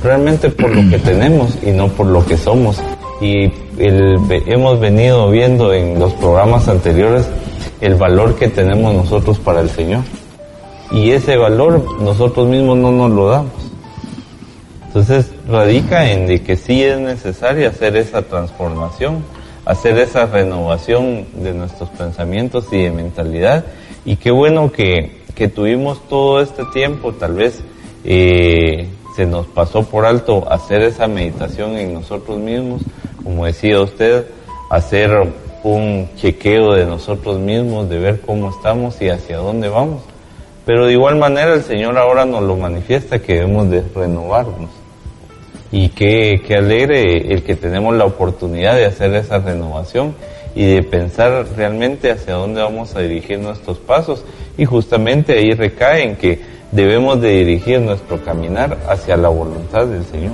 [0.04, 2.82] realmente por lo que tenemos y no por lo que somos.
[3.22, 7.26] Y hemos venido viendo en los programas anteriores
[7.80, 10.02] el valor que tenemos nosotros para el Señor.
[10.92, 13.52] Y ese valor nosotros mismos no nos lo damos.
[14.88, 19.24] Entonces radica en de que sí es necesario hacer esa transformación,
[19.66, 23.66] hacer esa renovación de nuestros pensamientos y de mentalidad.
[24.06, 27.62] Y qué bueno que que tuvimos todo este tiempo, tal vez
[28.04, 32.82] eh, se nos pasó por alto hacer esa meditación en nosotros mismos,
[33.24, 34.28] como decía usted,
[34.70, 35.12] hacer
[35.64, 40.02] un chequeo de nosotros mismos, de ver cómo estamos y hacia dónde vamos.
[40.66, 44.70] Pero de igual manera el Señor ahora nos lo manifiesta que debemos de renovarnos.
[45.74, 50.14] Y qué, qué alegre el que tenemos la oportunidad de hacer esa renovación
[50.56, 54.24] y de pensar realmente hacia dónde vamos a dirigir nuestros pasos
[54.58, 56.40] y justamente ahí recae en que
[56.72, 60.34] debemos de dirigir nuestro caminar hacia la voluntad del Señor.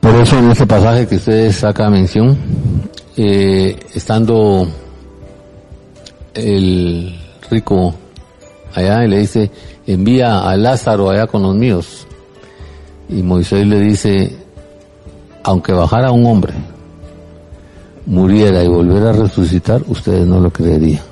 [0.00, 2.38] Por eso en ese pasaje que ustedes saca mención,
[3.16, 4.66] eh, estando
[6.34, 7.18] el
[7.50, 7.94] rico
[8.74, 9.50] allá y le dice,
[9.86, 12.06] envía a Lázaro allá con los míos.
[13.10, 14.36] Y Moisés le dice,
[15.42, 16.52] aunque bajara un hombre,
[18.06, 21.02] muriera y volviera a resucitar, ustedes no lo creerían.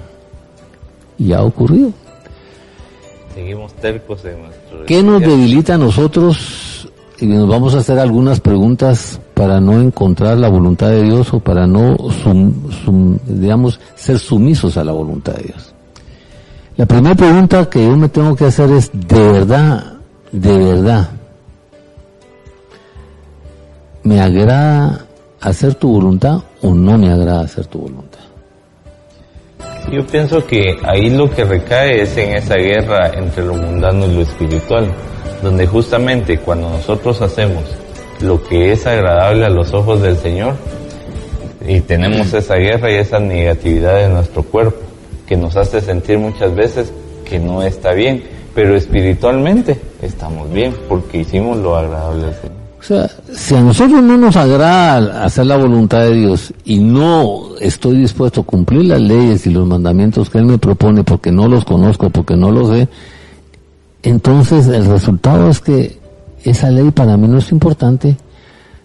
[1.19, 1.91] Y ha ocurrido.
[3.35, 4.85] Seguimos tercos en nuestro...
[4.87, 6.89] ¿Qué nos debilita a nosotros?
[7.19, 11.41] Y nos vamos a hacer algunas preguntas para no encontrar la voluntad de Dios o
[11.41, 11.97] para no,
[13.27, 15.75] digamos, ser sumisos a la voluntad de Dios.
[16.77, 19.95] La primera pregunta que yo me tengo que hacer es, ¿de verdad,
[20.31, 21.11] de verdad,
[24.09, 25.05] me agrada
[25.39, 28.21] hacer tu voluntad o no me agrada hacer tu voluntad.
[29.93, 34.15] Yo pienso que ahí lo que recae es en esa guerra entre lo mundano y
[34.15, 34.91] lo espiritual,
[35.43, 37.65] donde justamente cuando nosotros hacemos
[38.23, 40.55] lo que es agradable a los ojos del Señor
[41.67, 44.81] y tenemos esa guerra y esa negatividad en nuestro cuerpo
[45.27, 46.93] que nos hace sentir muchas veces
[47.27, 52.58] que no está bien, pero espiritualmente estamos bien porque hicimos lo agradable al Señor.
[52.81, 57.57] O sea, si a nosotros no nos agrada hacer la voluntad de Dios y no
[57.61, 61.49] estoy dispuesto a cumplir las leyes y los mandamientos que Él me propone porque no
[61.49, 62.89] los conozco, porque no los sé,
[64.03, 65.99] entonces el resultado es que
[66.45, 68.17] esa ley para mí no es importante,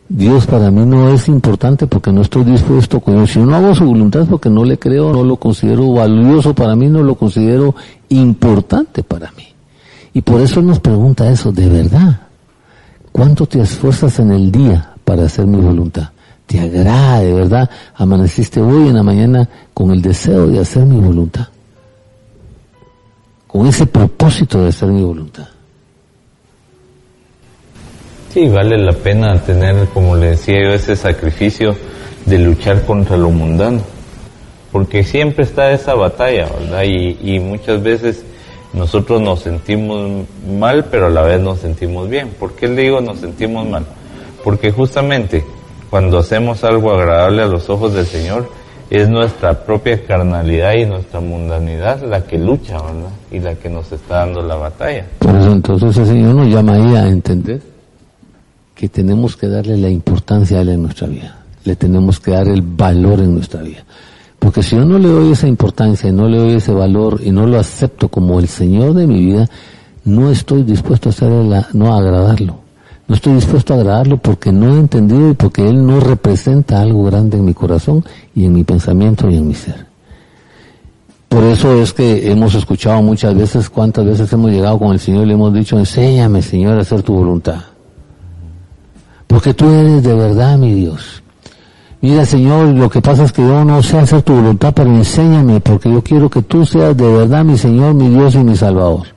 [0.09, 4.25] Dios para mí no es importante porque no estoy dispuesto, si no hago su voluntad
[4.27, 7.75] porque no le creo, no lo considero valioso para mí, no lo considero
[8.09, 9.47] importante para mí.
[10.13, 12.27] Y por eso nos pregunta eso, ¿de verdad?
[13.13, 16.09] ¿Cuánto te esfuerzas en el día para hacer mi voluntad?
[16.47, 17.69] ¿Te agrada de verdad?
[17.93, 21.47] Amaneciste hoy en la mañana con el deseo de hacer mi voluntad.
[23.45, 25.47] Con ese propósito de hacer mi voluntad.
[28.33, 31.75] Sí, vale la pena tener, como le decía yo, ese sacrificio
[32.25, 33.81] de luchar contra lo mundano.
[34.71, 36.81] Porque siempre está esa batalla, ¿verdad?
[36.85, 38.25] Y, y muchas veces
[38.73, 40.25] nosotros nos sentimos
[40.59, 42.29] mal, pero a la vez nos sentimos bien.
[42.39, 43.85] ¿Por qué le digo nos sentimos mal?
[44.43, 45.45] Porque justamente
[45.89, 48.49] cuando hacemos algo agradable a los ojos del Señor,
[48.89, 53.11] es nuestra propia carnalidad y nuestra mundanidad la que lucha, ¿verdad?
[53.31, 55.05] Y la que nos está dando la batalla.
[55.19, 57.61] Por eso entonces el Señor nos llama ahí a entender
[58.75, 61.39] que tenemos que darle la importancia a Él en nuestra vida.
[61.63, 63.83] Le tenemos que dar el valor en nuestra vida.
[64.43, 67.47] Porque si yo no le doy esa importancia, no le doy ese valor y no
[67.47, 69.49] lo acepto como el Señor de mi vida,
[70.03, 72.57] no estoy dispuesto a hacerle no a agradarlo.
[73.07, 77.05] No estoy dispuesto a agradarlo porque no he entendido y porque Él no representa algo
[77.05, 78.03] grande en mi corazón
[78.35, 79.85] y en mi pensamiento y en mi ser.
[81.29, 85.23] Por eso es que hemos escuchado muchas veces, cuántas veces hemos llegado con el Señor
[85.23, 87.61] y le hemos dicho, enséñame Señor a hacer tu voluntad.
[89.25, 91.22] Porque tú eres de verdad mi Dios.
[92.03, 95.61] Mira, Señor, lo que pasa es que yo no sé hacer tu voluntad, pero enséñame,
[95.61, 99.07] porque yo quiero que tú seas de verdad mi Señor, mi Dios y mi Salvador.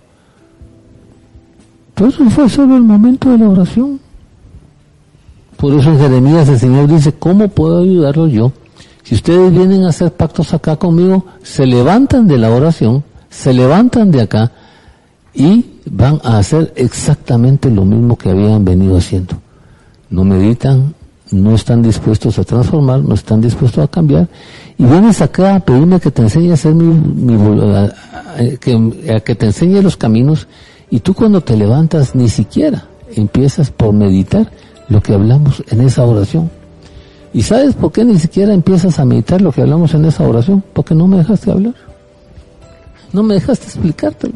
[1.97, 3.99] Pero eso fue solo el momento de la oración.
[5.57, 8.53] Por eso en Jeremías el Señor dice, ¿cómo puedo ayudarlo yo?
[9.03, 14.13] Si ustedes vienen a hacer pactos acá conmigo, se levantan de la oración, se levantan
[14.13, 14.53] de acá
[15.35, 19.35] y van a hacer exactamente lo mismo que habían venido haciendo.
[20.09, 20.95] No meditan,
[21.31, 24.29] no están dispuestos a transformar, no están dispuestos a cambiar,
[24.79, 27.39] y vienes acá a pedirme que te enseñe a hacer mi,
[28.61, 30.47] que, que te enseñe los caminos,
[30.91, 34.51] y tú cuando te levantas ni siquiera empiezas por meditar
[34.89, 36.51] lo que hablamos en esa oración.
[37.33, 40.63] ¿Y sabes por qué ni siquiera empiezas a meditar lo que hablamos en esa oración?
[40.73, 41.75] Porque no me dejaste hablar.
[43.13, 44.35] No me dejaste explicártelo.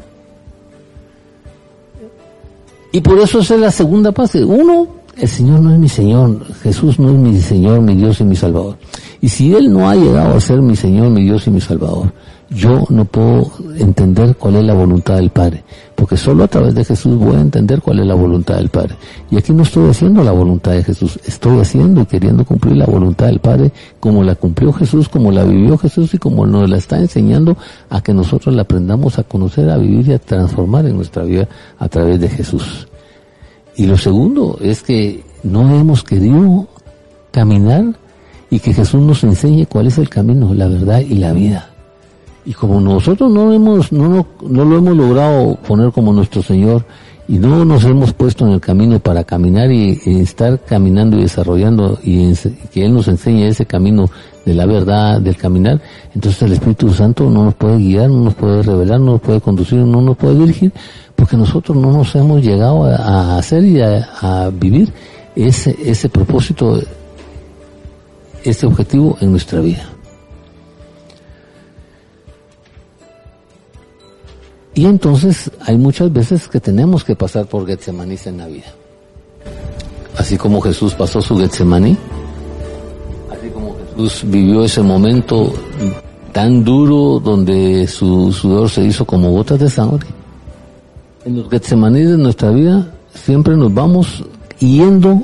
[2.93, 4.45] Y por eso es la segunda fase.
[4.45, 4.87] Uno,
[5.21, 8.37] el Señor no es mi Señor, Jesús no es mi Señor, mi Dios y mi
[8.37, 8.77] Salvador.
[9.21, 12.11] Y si Él no ha llegado a ser mi Señor, mi Dios y mi Salvador,
[12.49, 15.63] yo no puedo entender cuál es la voluntad del Padre,
[15.95, 18.97] porque solo a través de Jesús voy a entender cuál es la voluntad del Padre.
[19.31, 22.87] Y aquí no estoy haciendo la voluntad de Jesús, estoy haciendo y queriendo cumplir la
[22.87, 26.79] voluntad del Padre como la cumplió Jesús, como la vivió Jesús y como nos la
[26.79, 27.57] está enseñando
[27.91, 31.47] a que nosotros la aprendamos a conocer, a vivir y a transformar en nuestra vida
[31.79, 32.89] a través de Jesús.
[33.77, 36.69] Y lo segundo es que no hemos querido
[37.31, 37.85] caminar
[38.51, 41.71] y que Jesús nos enseñe cuál es el camino, la verdad y la vida.
[42.45, 46.85] Y como nosotros no hemos, no, no, lo hemos logrado poner como nuestro Señor
[47.29, 51.99] y no nos hemos puesto en el camino para caminar y, estar caminando y desarrollando
[52.03, 52.33] y
[52.73, 54.11] que Él nos enseñe ese camino
[54.45, 55.81] de la verdad, del caminar,
[56.15, 59.41] entonces el Espíritu Santo no nos puede guiar, no nos puede revelar, no nos puede
[59.41, 60.73] conducir, no nos puede dirigir,
[61.21, 64.91] porque nosotros no nos hemos llegado a, hacer y a, vivir
[65.37, 66.81] ese, ese propósito,
[68.43, 69.85] ese objetivo en nuestra vida.
[74.73, 78.73] Y entonces hay muchas veces que tenemos que pasar por Getsemaní en la vida.
[80.17, 81.99] Así como Jesús pasó su Getsemaní,
[83.31, 85.53] así como Jesús vivió ese momento
[86.33, 90.07] tan duro donde su sudor se hizo como gotas de sangre
[91.25, 94.25] en los Getsemaní de nuestra vida siempre nos vamos
[94.59, 95.23] yendo,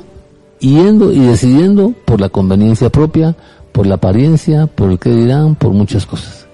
[0.59, 3.35] yendo y decidiendo por la conveniencia propia,
[3.71, 6.47] por la apariencia, por el que dirán, por muchas cosas.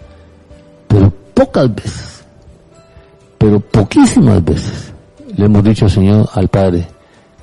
[0.87, 2.23] Pero pocas veces,
[3.37, 4.93] pero poquísimas veces,
[5.35, 6.87] le hemos dicho Señor al Padre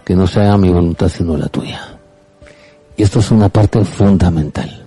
[0.05, 1.81] que no se haga mi voluntad sino la tuya.
[2.97, 4.85] Y esto es una parte fundamental.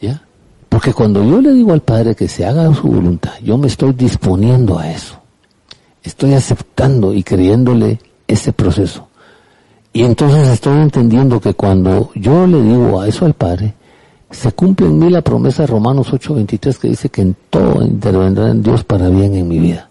[0.00, 0.20] ¿Ya?
[0.68, 3.92] Porque cuando yo le digo al Padre que se haga su voluntad, yo me estoy
[3.92, 5.23] disponiendo a eso.
[6.04, 7.98] Estoy aceptando y creyéndole
[8.28, 9.08] ese proceso.
[9.92, 13.74] Y entonces estoy entendiendo que cuando yo le digo a eso al Padre,
[14.30, 18.50] se cumple en mí la promesa de Romanos 8:23 que dice que en todo intervendrá
[18.50, 19.88] en Dios para bien en mi vida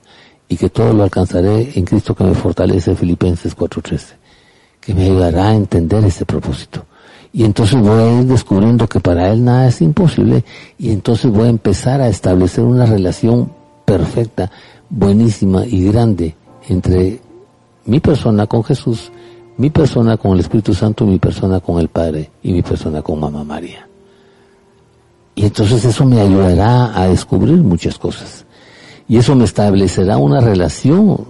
[0.50, 4.16] y que todo lo alcanzaré en Cristo que me fortalece, Filipenses 4:13,
[4.82, 6.86] que me ayudará a entender ese propósito.
[7.32, 10.44] Y entonces voy a ir descubriendo que para Él nada es imposible
[10.78, 13.52] y entonces voy a empezar a establecer una relación
[13.86, 14.52] perfecta,
[14.96, 16.36] buenísima y grande
[16.70, 17.20] entre
[17.86, 19.12] mi persona con Jesús,
[19.58, 23.20] mi persona con el Espíritu Santo, mi persona con el Padre y mi persona con
[23.20, 23.88] Mamá María.
[25.36, 28.46] Y entonces eso me ayudará a descubrir muchas cosas.
[29.08, 31.26] Y eso me establecerá una relación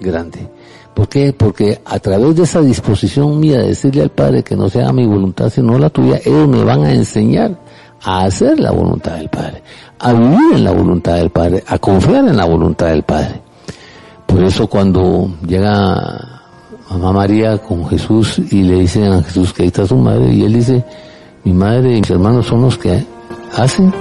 [0.00, 0.48] grande.
[0.94, 1.32] ¿Por qué?
[1.32, 5.06] Porque a través de esa disposición mía de decirle al Padre que no sea mi
[5.06, 7.58] voluntad sino la tuya, ellos me van a enseñar
[8.04, 9.62] a hacer la voluntad del Padre,
[10.02, 13.40] a vivir en la voluntad del Padre, a confiar en la voluntad del Padre.
[14.26, 16.40] Por eso cuando llega
[16.90, 20.42] mamá María con Jesús y le dicen a Jesús que ahí está su madre y
[20.42, 20.84] él dice,
[21.44, 23.04] mi madre y mis hermanos son los que
[23.56, 23.92] hacen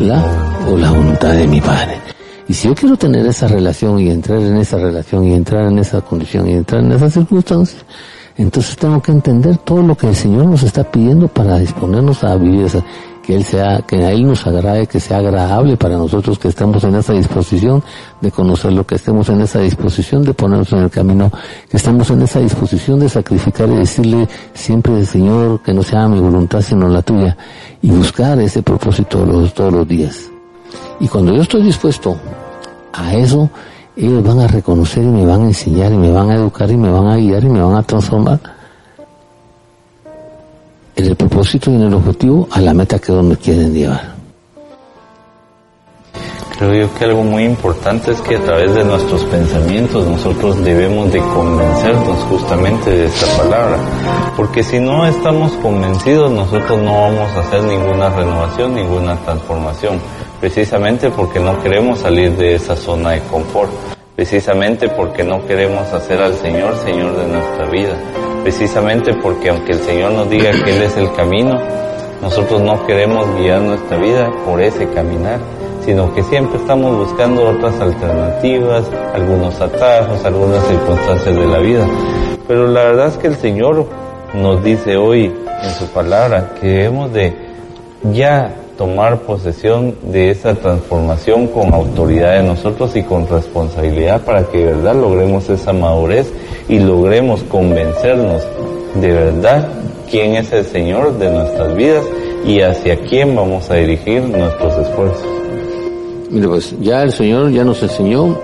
[0.00, 0.22] la
[0.70, 1.98] o la voluntad de mi Padre.
[2.46, 5.78] Y si yo quiero tener esa relación y entrar en esa relación y entrar en
[5.78, 7.82] esa condición y entrar en esas circunstancias,
[8.36, 12.36] entonces tengo que entender todo lo que el Señor nos está pidiendo para disponernos a
[12.36, 12.82] vivir esa,
[13.30, 16.82] que Él sea, que a Él nos agrade, que sea agradable para nosotros, que estemos
[16.82, 17.80] en esa disposición
[18.20, 21.30] de conocerlo, que estemos en esa disposición de ponernos en el camino,
[21.70, 26.18] que estemos en esa disposición de sacrificar y decirle siempre Señor que no sea mi
[26.18, 27.36] voluntad sino la tuya
[27.80, 29.24] y buscar ese propósito
[29.54, 30.28] todos los días.
[30.98, 32.16] Y cuando yo estoy dispuesto
[32.92, 33.48] a eso,
[33.96, 36.76] ellos van a reconocer y me van a enseñar y me van a educar y
[36.76, 38.59] me van a guiar y me van a transformar
[41.00, 44.20] en el propósito y en el objetivo a la meta que me quieren llevar.
[46.58, 51.10] Creo yo que algo muy importante es que a través de nuestros pensamientos nosotros debemos
[51.10, 53.78] de convencernos justamente de esta palabra,
[54.36, 59.98] porque si no estamos convencidos nosotros no vamos a hacer ninguna renovación, ninguna transformación
[60.38, 63.70] precisamente porque no queremos salir de esa zona de confort,
[64.20, 67.94] precisamente porque no queremos hacer al Señor Señor de nuestra vida,
[68.42, 71.58] precisamente porque aunque el Señor nos diga que Él es el camino,
[72.20, 75.40] nosotros no queremos guiar nuestra vida por ese caminar,
[75.86, 81.88] sino que siempre estamos buscando otras alternativas, algunos atajos, algunas circunstancias de la vida.
[82.46, 83.86] Pero la verdad es que el Señor
[84.34, 87.34] nos dice hoy en su palabra que debemos de
[88.02, 94.56] ya tomar posesión de esa transformación con autoridad de nosotros y con responsabilidad para que
[94.56, 96.32] de verdad logremos esa madurez
[96.66, 98.42] y logremos convencernos
[98.94, 99.68] de verdad
[100.10, 102.06] quién es el Señor de nuestras vidas
[102.46, 105.28] y hacia quién vamos a dirigir nuestros esfuerzos.
[106.30, 108.34] Mire, pues ya el Señor ya nos enseñó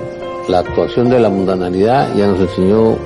[0.51, 2.99] la actuación de la mundanalidad, ya nos enseñó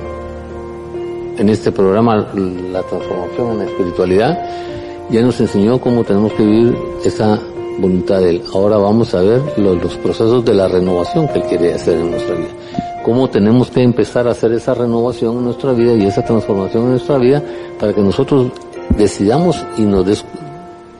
[1.37, 4.70] en este programa la transformación en la espiritualidad
[5.11, 7.39] ya nos enseñó cómo tenemos que vivir esa
[7.79, 8.43] voluntad de Él.
[8.53, 12.35] Ahora vamos a ver los, procesos de la renovación que Él quiere hacer en nuestra
[12.35, 12.49] vida.
[13.03, 16.89] Cómo tenemos que empezar a hacer esa renovación en nuestra vida y esa transformación en
[16.91, 17.43] nuestra vida
[17.79, 18.51] para que nosotros
[18.95, 20.23] decidamos y nos,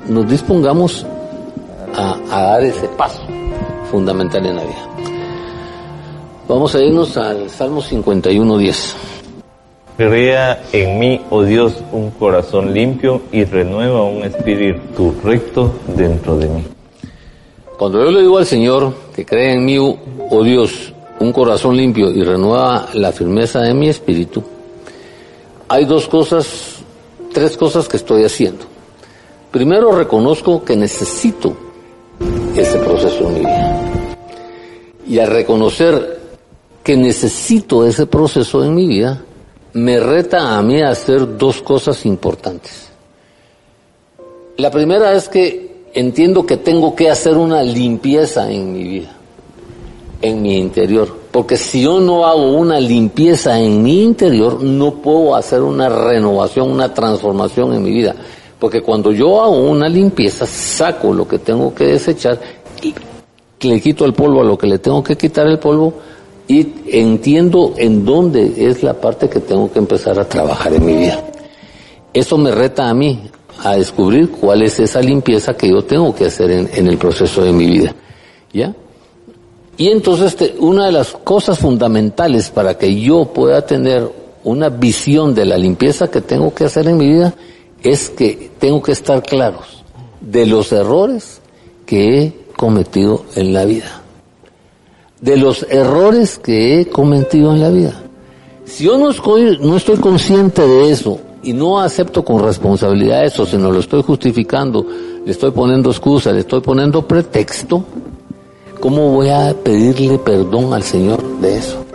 [0.08, 1.06] nos dispongamos
[1.96, 3.22] a, a dar ese paso
[3.90, 4.88] fundamental en la vida.
[6.48, 9.21] Vamos a irnos al Salmo 51.10.
[10.02, 16.50] Crea en mí, oh Dios, un corazón limpio y renueva un espíritu recto dentro de
[16.50, 16.64] mí.
[17.78, 22.10] Cuando yo le digo al Señor que crea en mí, oh Dios, un corazón limpio
[22.10, 24.42] y renueva la firmeza de mi espíritu,
[25.68, 26.78] hay dos cosas,
[27.32, 28.66] tres cosas que estoy haciendo.
[29.52, 31.56] Primero reconozco que necesito
[32.56, 33.82] ese proceso en mi vida.
[35.06, 36.20] Y al reconocer
[36.84, 39.22] que necesito ese proceso en mi vida,
[39.74, 42.90] me reta a mí a hacer dos cosas importantes.
[44.58, 49.12] La primera es que entiendo que tengo que hacer una limpieza en mi vida,
[50.22, 51.22] en mi interior.
[51.32, 56.70] Porque si yo no hago una limpieza en mi interior, no puedo hacer una renovación,
[56.70, 58.16] una transformación en mi vida.
[58.60, 62.40] Porque cuando yo hago una limpieza, saco lo que tengo que desechar
[62.82, 62.94] y
[63.68, 65.94] le quito el polvo a lo que le tengo que quitar el polvo,
[66.52, 70.96] y entiendo en dónde es la parte que tengo que empezar a trabajar en mi
[70.96, 71.24] vida.
[72.14, 73.22] Eso me reta a mí
[73.64, 77.54] a descubrir cuál es esa limpieza que yo tengo que hacer en, el proceso de
[77.54, 77.96] mi vida.
[78.52, 78.76] ¿Ya?
[79.78, 84.12] Y entonces una de las cosas fundamentales para que yo pueda tener
[84.44, 87.34] una visión de la limpieza que tengo que hacer en mi vida,
[87.82, 89.86] es que tengo que estar claros
[90.20, 91.40] de los errores
[91.86, 94.01] que he cometido en la vida.
[95.22, 97.94] De los errores que he cometido en la vida.
[98.66, 103.46] Si yo no estoy, no estoy consciente de eso y no acepto con responsabilidad eso,
[103.46, 104.86] sino lo estoy justificando,
[105.26, 107.84] le estoy poniendo excusa, le estoy poniendo pretexto,
[108.80, 111.86] ¿cómo voy a pedirle perdón al Señor de eso?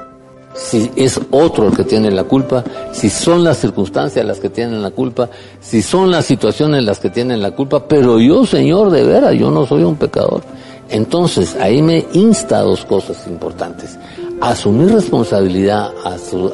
[0.55, 4.83] Si es otro el que tiene la culpa, si son las circunstancias las que tienen
[4.83, 5.29] la culpa,
[5.61, 9.51] si son las situaciones las que tienen la culpa, pero yo, Señor, de veras, yo
[9.51, 10.43] no soy un pecador.
[10.89, 13.99] Entonces, ahí me insta dos cosas importantes.
[14.41, 15.93] Asumir responsabilidad,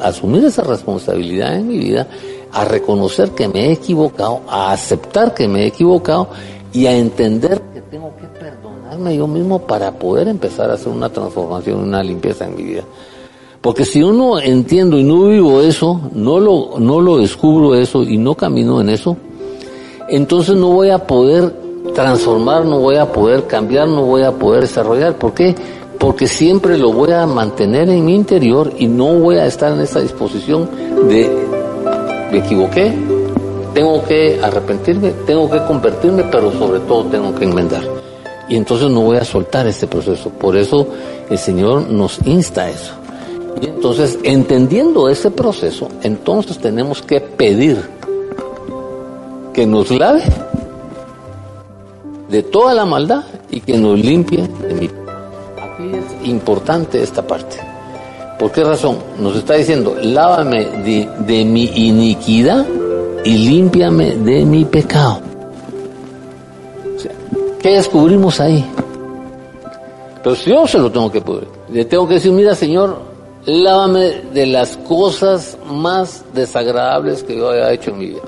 [0.01, 2.07] asumir esa responsabilidad en mi vida,
[2.51, 6.29] a reconocer que me he equivocado, a aceptar que me he equivocado
[6.71, 11.09] y a entender que tengo que perdonarme yo mismo para poder empezar a hacer una
[11.09, 12.83] transformación, una limpieza en mi vida.
[13.61, 18.03] Porque si yo no entiendo y no vivo eso, no lo, no lo descubro eso
[18.03, 19.15] y no camino en eso,
[20.09, 21.62] entonces no voy a poder
[21.93, 25.15] transformar, no voy a poder cambiar, no voy a poder desarrollar.
[25.17, 25.55] ¿Por qué?
[25.99, 29.81] Porque siempre lo voy a mantener en mi interior y no voy a estar en
[29.81, 30.69] esa disposición
[31.07, 31.29] de
[32.31, 32.91] me equivoqué,
[33.73, 37.83] tengo que arrepentirme, tengo que convertirme, pero sobre todo tengo que enmendar.
[38.49, 40.29] Y entonces no voy a soltar este proceso.
[40.29, 40.87] Por eso
[41.29, 42.93] el Señor nos insta a eso.
[43.61, 47.77] Y entonces, entendiendo ese proceso, entonces tenemos que pedir
[49.53, 50.23] que nos lave
[52.33, 54.85] de toda la maldad y que nos limpie de mi.
[54.87, 57.57] Aquí es importante esta parte.
[58.39, 58.97] ¿Por qué razón?
[59.19, 62.65] Nos está diciendo, lávame de, mi iniquidad
[63.23, 65.19] y límpiame de mi pecado.
[67.59, 68.65] ¿Qué descubrimos ahí?
[70.23, 71.47] Pero yo se lo tengo que poder.
[71.69, 72.97] Le tengo que decir, mira Señor,
[73.45, 78.21] lávame de las cosas más desagradables que yo haya hecho en mi vida.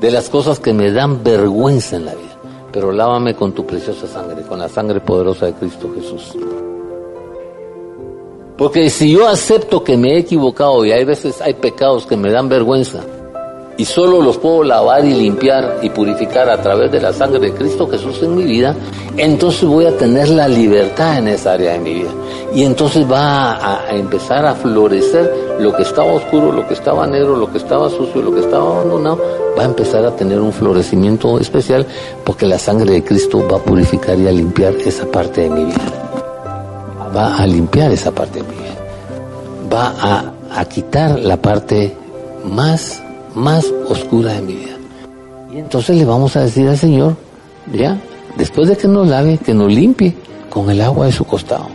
[0.00, 2.31] De las cosas que me dan vergüenza en la vida.
[2.72, 6.36] Pero lávame con tu preciosa sangre, con la sangre poderosa de Cristo Jesús.
[8.56, 12.30] Porque si yo acepto que me he equivocado y hay veces hay pecados que me
[12.30, 13.04] dan vergüenza
[13.76, 17.54] y solo los puedo lavar y limpiar y purificar a través de la sangre de
[17.54, 18.74] Cristo Jesús en mi vida,
[19.16, 22.10] entonces voy a tener la libertad en esa área de mi vida.
[22.54, 27.36] Y entonces va a, empezar a florecer lo que estaba oscuro, lo que estaba negro,
[27.36, 29.18] lo que estaba sucio, lo que estaba abandonado,
[29.58, 31.86] va a empezar a tener un florecimiento especial
[32.24, 35.64] porque la sangre de Cristo va a purificar y a limpiar esa parte de mi
[35.64, 36.02] vida
[37.14, 38.76] va a limpiar esa parte de mi vida.
[39.72, 41.96] Va a quitar la parte
[42.44, 43.02] más,
[43.34, 44.76] más oscura de mi vida.
[45.52, 47.16] Y entonces le vamos a decir al Señor,
[47.72, 48.00] ya,
[48.36, 50.14] después de que nos lave, que nos limpie
[50.48, 51.68] con el agua de su costado.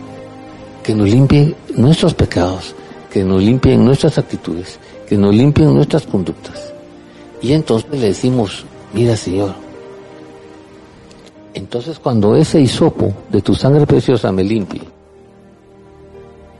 [0.83, 2.73] Que nos limpie nuestros pecados,
[3.11, 6.73] que nos limpie nuestras actitudes, que nos limpien nuestras conductas.
[7.41, 9.53] Y entonces le decimos, mira Señor,
[11.53, 14.81] entonces cuando ese hisopo de tu sangre preciosa me limpie,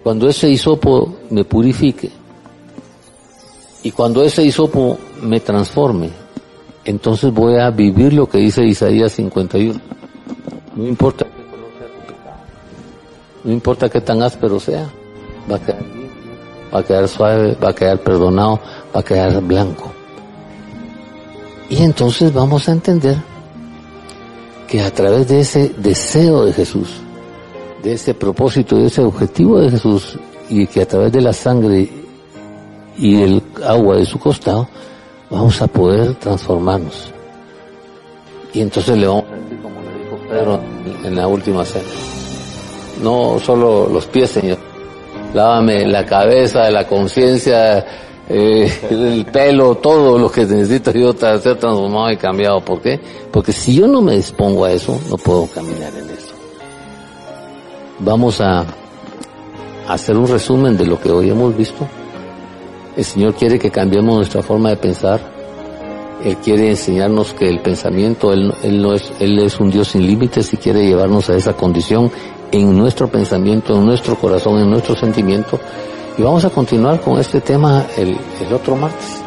[0.03, 2.09] cuando ese hisopo me purifique
[3.87, 6.09] y cuando ese hisopo me transforme,
[6.83, 9.79] entonces voy a vivir lo que dice Isaías 51.
[10.75, 12.37] No importa qué color sea tu pecado,
[13.45, 14.89] no importa qué tan áspero sea,
[15.49, 16.21] va a quedar limpio,
[16.75, 18.59] va a quedar suave, va a quedar perdonado,
[18.93, 19.89] va a quedar blanco.
[21.69, 23.15] Y entonces vamos a entender
[24.67, 26.89] que a través de ese deseo de Jesús,
[27.83, 30.19] de ese propósito, de ese objetivo de Jesús
[30.49, 32.06] y que a través de la sangre
[32.97, 34.67] y el agua de su costado
[35.29, 37.11] vamos a poder transformarnos.
[38.53, 40.59] Y entonces le vamos a decir como le dijo Pedro
[41.03, 41.85] en la última cena.
[43.01, 44.57] No solo los pies, Señor.
[45.33, 47.85] Lávame la cabeza, la conciencia,
[48.29, 52.61] eh, el pelo, todo lo que necesito yo para ser transformado y cambiado.
[52.61, 52.99] ¿Por qué?
[53.31, 56.33] Porque si yo no me dispongo a eso, no puedo caminar en eso.
[57.99, 58.65] Vamos a
[59.87, 61.87] hacer un resumen de lo que hoy hemos visto.
[62.97, 65.21] El Señor quiere que cambiemos nuestra forma de pensar.
[66.23, 70.07] Él quiere enseñarnos que el pensamiento, Él, él no es, Él es un Dios sin
[70.07, 72.11] límites y quiere llevarnos a esa condición
[72.51, 75.59] en nuestro pensamiento, en nuestro corazón, en nuestro sentimiento.
[76.17, 79.21] Y vamos a continuar con este tema el, el otro martes.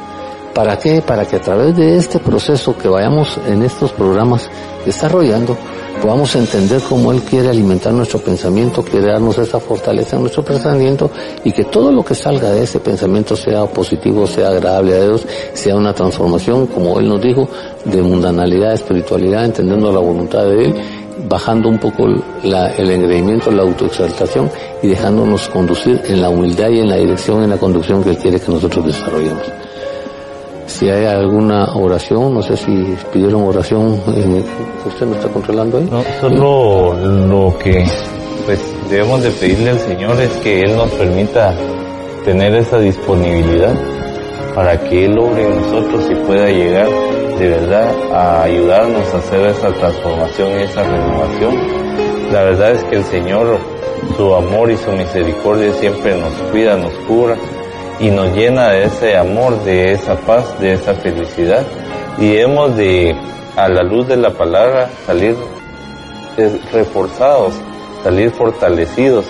[0.52, 1.00] ¿Para qué?
[1.00, 4.50] Para que a través de este proceso que vayamos en estos programas
[4.84, 5.56] desarrollando,
[6.00, 11.10] podamos entender cómo Él quiere alimentar nuestro pensamiento, quiere darnos esa fortaleza en nuestro pensamiento
[11.44, 15.26] y que todo lo que salga de ese pensamiento sea positivo, sea agradable a Dios,
[15.52, 17.48] sea una transformación, como Él nos dijo,
[17.84, 20.74] de mundanalidad espiritualidad, entendiendo la voluntad de Él,
[21.28, 24.50] bajando un poco el engreimiento, la autoexaltación
[24.82, 28.18] y dejándonos conducir en la humildad y en la dirección, en la conducción que Él
[28.18, 29.59] quiere que nosotros desarrollemos.
[30.70, 34.00] Si hay alguna oración, no sé si pidieron oración,
[34.86, 35.88] ¿usted no está controlando ahí?
[35.90, 36.94] No, solo
[37.26, 37.84] lo que
[38.46, 41.52] pues debemos de pedirle al Señor es que Él nos permita
[42.24, 43.74] tener esa disponibilidad
[44.54, 46.88] para que Él obre en nosotros y pueda llegar
[47.38, 51.54] de verdad a ayudarnos a hacer esa transformación y esa renovación.
[52.32, 53.58] La verdad es que el Señor,
[54.16, 57.36] su amor y su misericordia siempre nos cuida, nos cura
[58.00, 61.64] y nos llena de ese amor, de esa paz, de esa felicidad.
[62.18, 63.14] Y hemos de,
[63.56, 65.36] a la luz de la palabra, salir
[66.72, 67.54] reforzados,
[68.02, 69.26] salir fortalecidos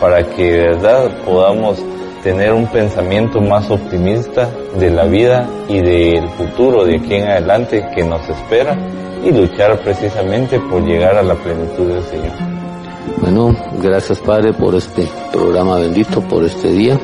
[0.00, 1.82] para que de verdad podamos
[2.22, 7.86] tener un pensamiento más optimista de la vida y del futuro de aquí en adelante
[7.94, 8.76] que nos espera
[9.24, 12.32] y luchar precisamente por llegar a la plenitud del Señor.
[13.20, 16.98] Bueno, gracias Padre por este programa bendito, por este día.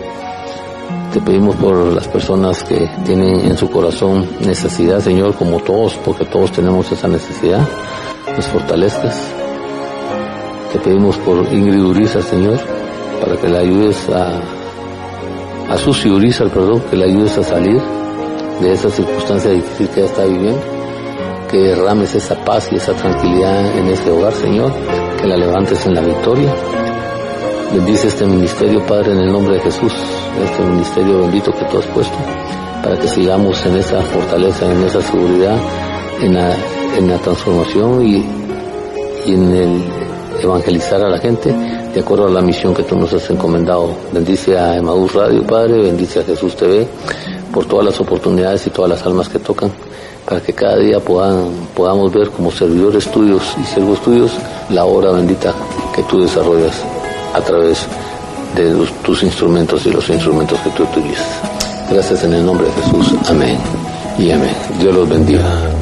[1.15, 6.25] Te pedimos por las personas que tienen en su corazón necesidad, Señor, como todos, porque
[6.25, 7.65] todos tenemos esa necesidad,
[8.35, 9.17] nos fortalezcas.
[10.73, 12.59] Te pedimos por Ingrid Uriza, Señor,
[13.21, 14.41] para que la ayudes a,
[15.73, 17.81] a Susi Uriza, perdón, que la ayudes a salir
[18.61, 20.63] de esa circunstancia difícil que ella está viviendo,
[21.49, 24.73] que derrames esa paz y esa tranquilidad en ese hogar, Señor,
[25.21, 26.53] que la levantes en la victoria
[27.73, 29.93] Bendice este ministerio, Padre, en el nombre de Jesús,
[30.43, 32.17] este ministerio bendito que tú has puesto,
[32.83, 35.59] para que sigamos en esa fortaleza, en esa seguridad,
[36.21, 36.57] en la,
[36.97, 38.25] en la transformación y,
[39.27, 39.83] en el
[40.43, 43.91] evangelizar a la gente de acuerdo a la misión que tú nos has encomendado.
[44.13, 46.87] Bendice a Emaús Radio, Padre, bendice a Jesús TV
[47.53, 49.71] por todas las oportunidades y todas las almas que tocan,
[50.27, 54.33] para que cada día puedan, podamos ver como servidores tuyos y siervos tuyos
[54.71, 55.53] la obra bendita
[55.95, 56.85] que tú desarrollas
[57.35, 57.87] a través
[58.55, 61.27] de tus instrumentos y los instrumentos que tú utilizas.
[61.91, 63.15] Gracias en el nombre de Jesús.
[63.29, 63.59] Amén.
[64.19, 64.55] Y amén.
[64.81, 65.74] Dios los bendiga.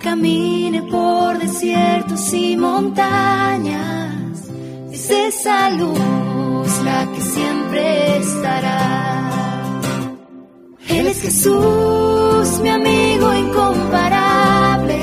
[0.00, 4.48] Camine por desiertos y montañas,
[4.90, 9.70] es esa luz la que siempre estará.
[10.88, 14.98] Él es Jesús, mi amigo incomparable,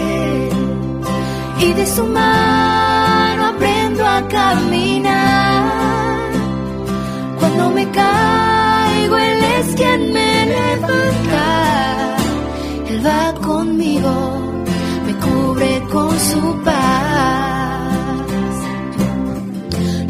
[1.59, 5.71] y de su mano aprendo a caminar.
[7.39, 12.17] Cuando me caigo, Él es quien me levanta.
[12.89, 14.36] Él va conmigo,
[16.19, 17.93] su paz.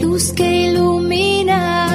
[0.02, 1.88] Luz que ilumina,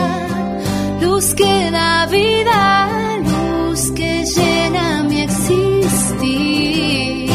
[1.01, 2.89] luz que da vida,
[3.25, 7.31] luz que llena mi existir.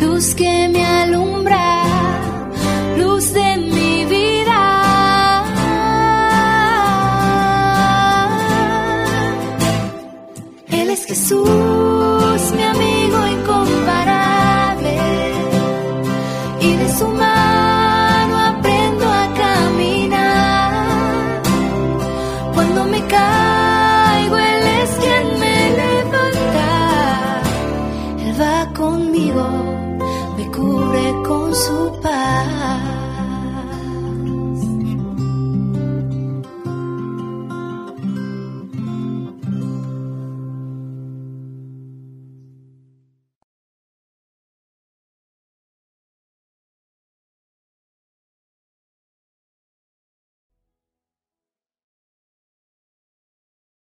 [0.00, 1.82] Luz que me alumbra,
[2.98, 4.62] luz de mi vida.
[10.68, 11.48] Él es Jesús,